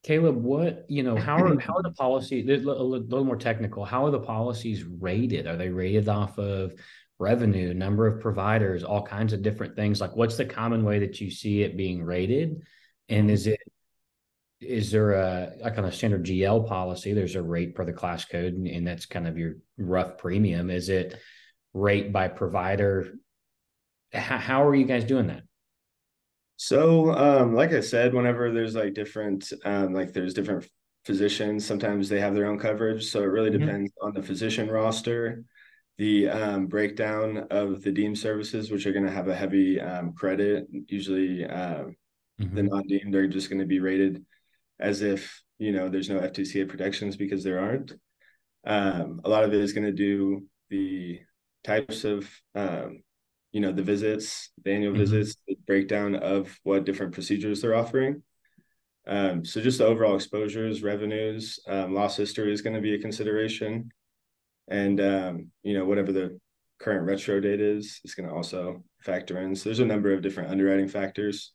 Caileb, 0.03 0.35
what 0.35 0.85
you 0.89 1.03
know, 1.03 1.15
how 1.15 1.37
are 1.37 1.59
how 1.59 1.75
are 1.75 1.83
the 1.83 1.91
policies? 1.91 2.47
A 2.47 2.57
little 2.57 3.23
more 3.23 3.35
technical. 3.35 3.85
How 3.85 4.05
are 4.05 4.11
the 4.11 4.19
policies 4.19 4.83
rated? 4.83 5.47
Are 5.47 5.57
they 5.57 5.69
rated 5.69 6.09
off 6.09 6.37
of 6.39 6.73
revenue, 7.19 7.73
number 7.73 8.07
of 8.07 8.19
providers, 8.19 8.83
all 8.83 9.03
kinds 9.03 9.33
of 9.33 9.43
different 9.43 9.75
things? 9.75 10.01
Like, 10.01 10.15
what's 10.15 10.37
the 10.37 10.45
common 10.45 10.83
way 10.83 10.99
that 10.99 11.21
you 11.21 11.29
see 11.29 11.61
it 11.61 11.77
being 11.77 12.03
rated? 12.03 12.63
And 13.09 13.25
mm-hmm. 13.25 13.29
is 13.29 13.47
it 13.47 13.59
is 14.59 14.91
there 14.91 15.13
a 15.13 15.53
like 15.61 15.77
on 15.77 15.85
a 15.85 15.91
standard 15.91 16.23
GL 16.23 16.67
policy? 16.67 17.13
There's 17.13 17.35
a 17.35 17.41
rate 17.41 17.75
per 17.75 17.85
the 17.85 17.93
class 17.93 18.25
code, 18.25 18.53
and, 18.53 18.67
and 18.67 18.87
that's 18.87 19.05
kind 19.05 19.27
of 19.27 19.37
your 19.37 19.55
rough 19.77 20.17
premium. 20.17 20.69
Is 20.69 20.89
it 20.89 21.19
rate 21.73 22.11
by 22.11 22.27
provider? 22.27 23.13
How, 24.13 24.37
how 24.37 24.67
are 24.67 24.75
you 24.75 24.85
guys 24.85 25.03
doing 25.03 25.27
that? 25.27 25.43
So, 26.63 27.11
um, 27.15 27.55
like 27.55 27.73
I 27.73 27.79
said, 27.79 28.13
whenever 28.13 28.51
there's 28.51 28.75
like 28.75 28.93
different, 28.93 29.51
um, 29.65 29.95
like 29.95 30.13
there's 30.13 30.35
different 30.35 30.69
physicians, 31.05 31.65
sometimes 31.65 32.07
they 32.07 32.19
have 32.19 32.35
their 32.35 32.45
own 32.45 32.59
coverage. 32.59 33.05
So 33.05 33.23
it 33.23 33.25
really 33.25 33.49
mm-hmm. 33.49 33.65
depends 33.65 33.91
on 33.99 34.13
the 34.13 34.21
physician 34.21 34.69
roster, 34.69 35.43
the 35.97 36.29
um, 36.29 36.67
breakdown 36.67 37.47
of 37.49 37.81
the 37.81 37.91
deemed 37.91 38.19
services, 38.19 38.69
which 38.69 38.85
are 38.85 38.91
going 38.91 39.07
to 39.07 39.11
have 39.11 39.27
a 39.27 39.35
heavy 39.35 39.81
um, 39.81 40.13
credit. 40.13 40.67
Usually, 40.87 41.45
uh, 41.45 41.85
mm-hmm. 42.39 42.55
the 42.55 42.61
non-deemed 42.61 43.15
are 43.15 43.27
just 43.27 43.49
going 43.49 43.61
to 43.61 43.65
be 43.65 43.79
rated 43.79 44.23
as 44.79 45.01
if 45.01 45.41
you 45.57 45.71
know 45.71 45.89
there's 45.89 46.09
no 46.09 46.19
FTCA 46.19 46.69
protections 46.69 47.15
because 47.15 47.43
there 47.43 47.59
aren't. 47.59 47.93
Um, 48.67 49.21
a 49.25 49.29
lot 49.29 49.45
of 49.45 49.55
it 49.55 49.61
is 49.61 49.73
going 49.73 49.87
to 49.87 49.91
do 49.91 50.45
the 50.69 51.21
types 51.63 52.03
of 52.03 52.29
um, 52.53 53.01
you 53.51 53.59
know 53.59 53.71
the 53.71 53.83
visits 53.83 54.49
the 54.63 54.71
annual 54.71 54.93
mm-hmm. 54.93 55.01
visits 55.01 55.35
the 55.47 55.57
breakdown 55.67 56.15
of 56.15 56.57
what 56.63 56.85
different 56.85 57.13
procedures 57.13 57.61
they're 57.61 57.75
offering 57.75 58.23
Um, 59.07 59.43
so 59.43 59.61
just 59.61 59.79
the 59.79 59.85
overall 59.85 60.15
exposures, 60.15 60.83
revenues, 60.83 61.59
um, 61.67 61.93
loss 61.93 62.15
history 62.17 62.53
is 62.53 62.61
going 62.61 62.75
to 62.75 62.81
be 62.81 62.93
a 62.93 62.99
consideration, 62.99 63.89
and 64.67 65.01
um, 65.01 65.47
you 65.63 65.73
know 65.73 65.85
whatever 65.85 66.11
the 66.11 66.39
current 66.79 67.05
retro 67.05 67.39
date 67.39 67.61
is 67.61 67.99
is 68.05 68.15
going 68.15 68.29
to 68.29 68.35
also 68.35 68.83
factor 69.01 69.39
in. 69.39 69.55
So 69.55 69.69
there's 69.69 69.79
a 69.79 69.85
number 69.85 70.13
of 70.13 70.21
different 70.21 70.51
underwriting 70.51 70.87
factors, 70.87 71.51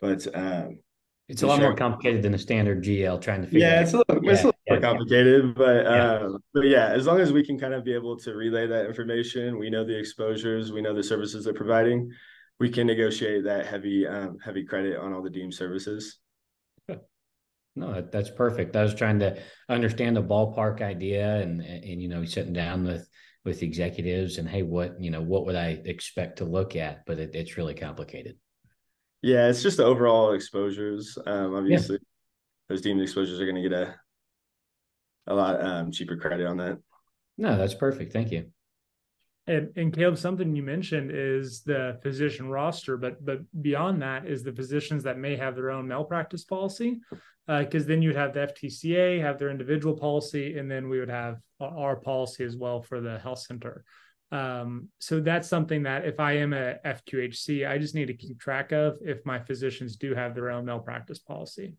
but 0.00 0.26
um, 0.34 0.80
it's 1.28 1.42
a 1.42 1.46
lot 1.46 1.58
sure. 1.58 1.68
more 1.68 1.76
complicated 1.76 2.22
than 2.22 2.34
a 2.34 2.38
standard 2.38 2.82
GL 2.82 3.20
trying 3.20 3.42
to 3.42 3.46
figure. 3.46 3.60
Yeah, 3.60 3.82
it's 3.82 3.92
a 3.92 3.98
little, 3.98 4.24
yeah, 4.24 4.32
it's 4.32 4.42
a 4.42 4.46
more 4.70 4.80
complicated, 4.80 5.44
yeah. 5.44 5.52
but 5.54 5.86
um, 5.86 6.38
but 6.54 6.66
yeah, 6.66 6.88
as 6.88 7.06
long 7.06 7.20
as 7.20 7.32
we 7.32 7.44
can 7.44 7.58
kind 7.58 7.74
of 7.74 7.84
be 7.84 7.92
able 7.92 8.16
to 8.18 8.34
relay 8.34 8.66
that 8.66 8.86
information, 8.86 9.58
we 9.58 9.70
know 9.70 9.84
the 9.84 9.98
exposures, 9.98 10.72
we 10.72 10.80
know 10.80 10.94
the 10.94 11.02
services 11.02 11.44
they're 11.44 11.54
providing, 11.54 12.10
we 12.58 12.70
can 12.70 12.86
negotiate 12.86 13.44
that 13.44 13.66
heavy 13.66 14.06
um, 14.06 14.38
heavy 14.44 14.64
credit 14.64 14.98
on 14.98 15.12
all 15.12 15.22
the 15.22 15.30
deemed 15.30 15.54
services. 15.54 16.18
No, 17.76 18.02
that's 18.12 18.30
perfect. 18.30 18.74
I 18.74 18.82
was 18.82 18.94
trying 18.94 19.20
to 19.20 19.40
understand 19.68 20.16
the 20.16 20.22
ballpark 20.22 20.82
idea, 20.82 21.36
and 21.36 21.60
and 21.60 22.02
you 22.02 22.08
know, 22.08 22.24
sitting 22.24 22.52
down 22.52 22.84
with 22.84 23.08
with 23.44 23.62
executives 23.62 24.38
and 24.38 24.48
hey, 24.48 24.62
what 24.62 25.00
you 25.00 25.10
know, 25.10 25.22
what 25.22 25.46
would 25.46 25.56
I 25.56 25.80
expect 25.84 26.38
to 26.38 26.44
look 26.44 26.76
at? 26.76 27.06
But 27.06 27.18
it, 27.18 27.34
it's 27.34 27.56
really 27.56 27.74
complicated. 27.74 28.36
Yeah, 29.22 29.48
it's 29.48 29.62
just 29.62 29.76
the 29.76 29.84
overall 29.84 30.32
exposures. 30.32 31.16
Um, 31.26 31.54
obviously, 31.54 31.96
yeah. 31.96 32.68
those 32.68 32.80
deemed 32.80 33.02
exposures 33.02 33.40
are 33.40 33.44
going 33.44 33.62
to 33.62 33.68
get 33.68 33.72
a 33.72 33.94
a 35.30 35.34
lot 35.34 35.64
um, 35.64 35.90
cheaper 35.90 36.16
credit 36.16 36.46
on 36.46 36.56
that. 36.58 36.78
No, 37.38 37.56
that's 37.56 37.74
perfect. 37.74 38.12
Thank 38.12 38.32
you. 38.32 38.46
And, 39.46 39.70
and 39.76 39.92
Caileb, 39.92 40.18
something 40.18 40.54
you 40.54 40.62
mentioned 40.62 41.10
is 41.12 41.62
the 41.62 41.98
physician 42.02 42.48
roster, 42.48 42.96
but 42.96 43.24
but 43.24 43.40
beyond 43.62 44.02
that 44.02 44.26
is 44.26 44.42
the 44.42 44.52
physicians 44.52 45.02
that 45.04 45.18
may 45.18 45.36
have 45.36 45.56
their 45.56 45.70
own 45.70 45.88
malpractice 45.88 46.44
policy, 46.44 47.00
because 47.46 47.84
uh, 47.84 47.88
then 47.88 48.02
you'd 48.02 48.16
have 48.16 48.34
the 48.34 48.40
FTCA 48.40 49.20
have 49.22 49.38
their 49.38 49.50
individual 49.50 49.96
policy, 49.96 50.58
and 50.58 50.70
then 50.70 50.88
we 50.88 51.00
would 51.00 51.08
have 51.08 51.38
our 51.60 51.96
policy 51.96 52.44
as 52.44 52.56
well 52.56 52.82
for 52.82 53.00
the 53.00 53.18
health 53.18 53.40
center. 53.40 53.84
Um, 54.30 54.88
so 55.00 55.18
that's 55.18 55.48
something 55.48 55.82
that 55.84 56.04
if 56.04 56.20
I 56.20 56.34
am 56.34 56.52
a 56.52 56.76
FQHC, 56.84 57.68
I 57.68 57.78
just 57.78 57.94
need 57.94 58.06
to 58.06 58.14
keep 58.14 58.38
track 58.38 58.70
of 58.72 58.98
if 59.00 59.24
my 59.26 59.40
physicians 59.40 59.96
do 59.96 60.14
have 60.14 60.34
their 60.34 60.50
own 60.50 60.66
malpractice 60.66 61.18
policy. 61.18 61.74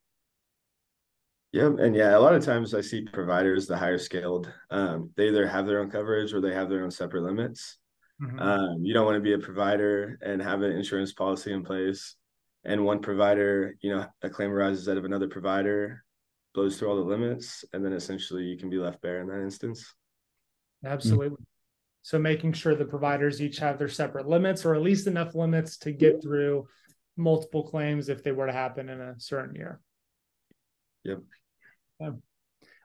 Yep. 1.53 1.79
And 1.79 1.95
yeah, 1.95 2.17
a 2.17 2.19
lot 2.19 2.33
of 2.33 2.45
times 2.45 2.73
I 2.73 2.81
see 2.81 3.01
providers, 3.01 3.67
the 3.67 3.77
higher 3.77 3.97
scaled, 3.97 4.51
um, 4.69 5.11
they 5.17 5.27
either 5.27 5.45
have 5.47 5.67
their 5.67 5.81
own 5.81 5.91
coverage 5.91 6.33
or 6.33 6.39
they 6.39 6.53
have 6.53 6.69
their 6.69 6.83
own 6.83 6.91
separate 6.91 7.23
limits. 7.23 7.77
Mm-hmm. 8.21 8.39
Um, 8.39 8.85
you 8.85 8.93
don't 8.93 9.05
want 9.05 9.15
to 9.15 9.21
be 9.21 9.33
a 9.33 9.39
provider 9.39 10.17
and 10.21 10.41
have 10.41 10.61
an 10.61 10.71
insurance 10.71 11.11
policy 11.11 11.51
in 11.51 11.63
place. 11.63 12.15
And 12.63 12.85
one 12.85 12.99
provider, 12.99 13.75
you 13.81 13.93
know, 13.93 14.05
a 14.21 14.29
claim 14.29 14.51
arises 14.51 14.87
out 14.87 14.97
of 14.97 15.03
another 15.03 15.27
provider, 15.27 16.05
blows 16.53 16.77
through 16.77 16.89
all 16.89 16.95
the 16.95 17.01
limits, 17.01 17.65
and 17.73 17.83
then 17.83 17.93
essentially 17.93 18.43
you 18.43 18.57
can 18.57 18.69
be 18.69 18.77
left 18.77 19.01
bare 19.01 19.19
in 19.19 19.27
that 19.27 19.41
instance. 19.41 19.93
Absolutely. 20.85 21.29
Mm-hmm. 21.29 21.43
So 22.03 22.17
making 22.17 22.53
sure 22.53 22.75
the 22.75 22.85
providers 22.85 23.41
each 23.41 23.57
have 23.57 23.77
their 23.77 23.89
separate 23.89 24.27
limits 24.27 24.65
or 24.65 24.73
at 24.73 24.81
least 24.81 25.07
enough 25.07 25.35
limits 25.35 25.77
to 25.79 25.91
get 25.91 26.21
through 26.21 26.67
multiple 27.17 27.63
claims 27.63 28.09
if 28.09 28.23
they 28.23 28.31
were 28.31 28.47
to 28.47 28.53
happen 28.53 28.89
in 28.89 29.01
a 29.01 29.19
certain 29.19 29.55
year. 29.55 29.79
Yep. 31.03 31.19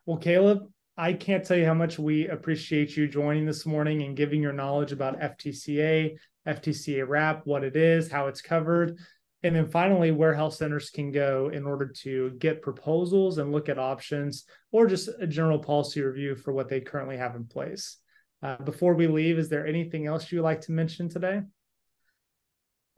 Well, 0.06 0.18
Caileb, 0.18 0.68
I 0.96 1.12
can't 1.14 1.44
tell 1.44 1.56
you 1.56 1.66
how 1.66 1.74
much 1.74 1.98
we 1.98 2.28
appreciate 2.28 2.96
you 2.96 3.08
joining 3.08 3.44
this 3.44 3.66
morning 3.66 4.02
and 4.02 4.16
giving 4.16 4.40
your 4.40 4.52
knowledge 4.52 4.92
about 4.92 5.20
FTCA, 5.20 6.16
FTCA 6.46 7.06
wrap, 7.06 7.42
what 7.44 7.64
it 7.64 7.76
is, 7.76 8.10
how 8.10 8.28
it's 8.28 8.40
covered, 8.40 8.98
and 9.42 9.54
then 9.54 9.68
finally 9.68 10.12
where 10.12 10.32
health 10.32 10.54
centers 10.54 10.90
can 10.90 11.12
go 11.12 11.50
in 11.52 11.66
order 11.66 11.86
to 12.02 12.30
get 12.38 12.62
proposals 12.62 13.38
and 13.38 13.52
look 13.52 13.68
at 13.68 13.78
options 13.78 14.44
or 14.70 14.86
just 14.86 15.08
a 15.20 15.26
general 15.26 15.58
policy 15.58 16.02
review 16.02 16.36
for 16.36 16.52
what 16.52 16.68
they 16.68 16.80
currently 16.80 17.16
have 17.16 17.34
in 17.34 17.46
place. 17.46 17.98
Uh, 18.42 18.56
before 18.58 18.94
we 18.94 19.06
leave, 19.06 19.38
is 19.38 19.48
there 19.48 19.66
anything 19.66 20.06
else 20.06 20.30
you'd 20.30 20.42
like 20.42 20.60
to 20.62 20.72
mention 20.72 21.08
today? 21.08 21.40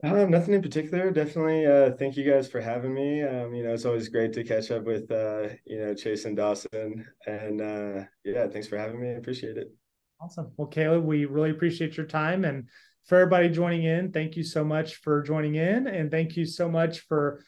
Um, 0.05 0.31
nothing 0.31 0.55
in 0.55 0.63
particular. 0.63 1.11
Definitely, 1.11 1.67
uh, 1.67 1.91
thank 1.97 2.17
you 2.17 2.31
guys 2.31 2.49
for 2.49 2.61
having 2.61 2.95
me. 2.95 3.23
Um, 3.23 3.53
you 3.53 3.65
know, 3.65 3.75
it's 3.75 3.85
always 3.85 4.09
great 4.09 4.33
to 4.35 4.45
catch 4.45 4.71
up 4.71 4.85
with 4.85 5.11
uh, 5.11 5.49
you 5.67 5.81
know 5.81 5.93
Chase 5.93 6.25
and 6.25 6.37
Dawson, 6.37 7.05
and 7.27 7.61
uh, 7.61 8.05
yeah, 8.25 8.47
thanks 8.47 8.69
for 8.69 8.79
having 8.79 9.01
me. 9.01 9.09
I 9.09 9.15
appreciate 9.15 9.57
it. 9.57 9.73
Awesome. 10.21 10.53
Well, 10.57 10.69
Caileb, 10.69 11.03
we 11.03 11.25
really 11.25 11.51
appreciate 11.51 11.97
your 11.97 12.07
time, 12.07 12.45
and 12.45 12.69
for 13.07 13.19
everybody 13.19 13.49
joining 13.49 13.85
in, 13.85 14.13
thank 14.13 14.37
you 14.37 14.45
so 14.45 14.65
much 14.65 14.97
for 14.97 15.21
joining 15.23 15.57
in, 15.57 15.89
and 15.89 16.13
thank 16.13 16.37
you 16.37 16.47
so 16.47 16.69
much 16.69 17.01
for 17.01 17.43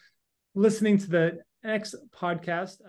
listening 0.53 0.97
to 0.97 1.09
the 1.09 1.37
next 1.63 1.95
podcast. 2.13 2.81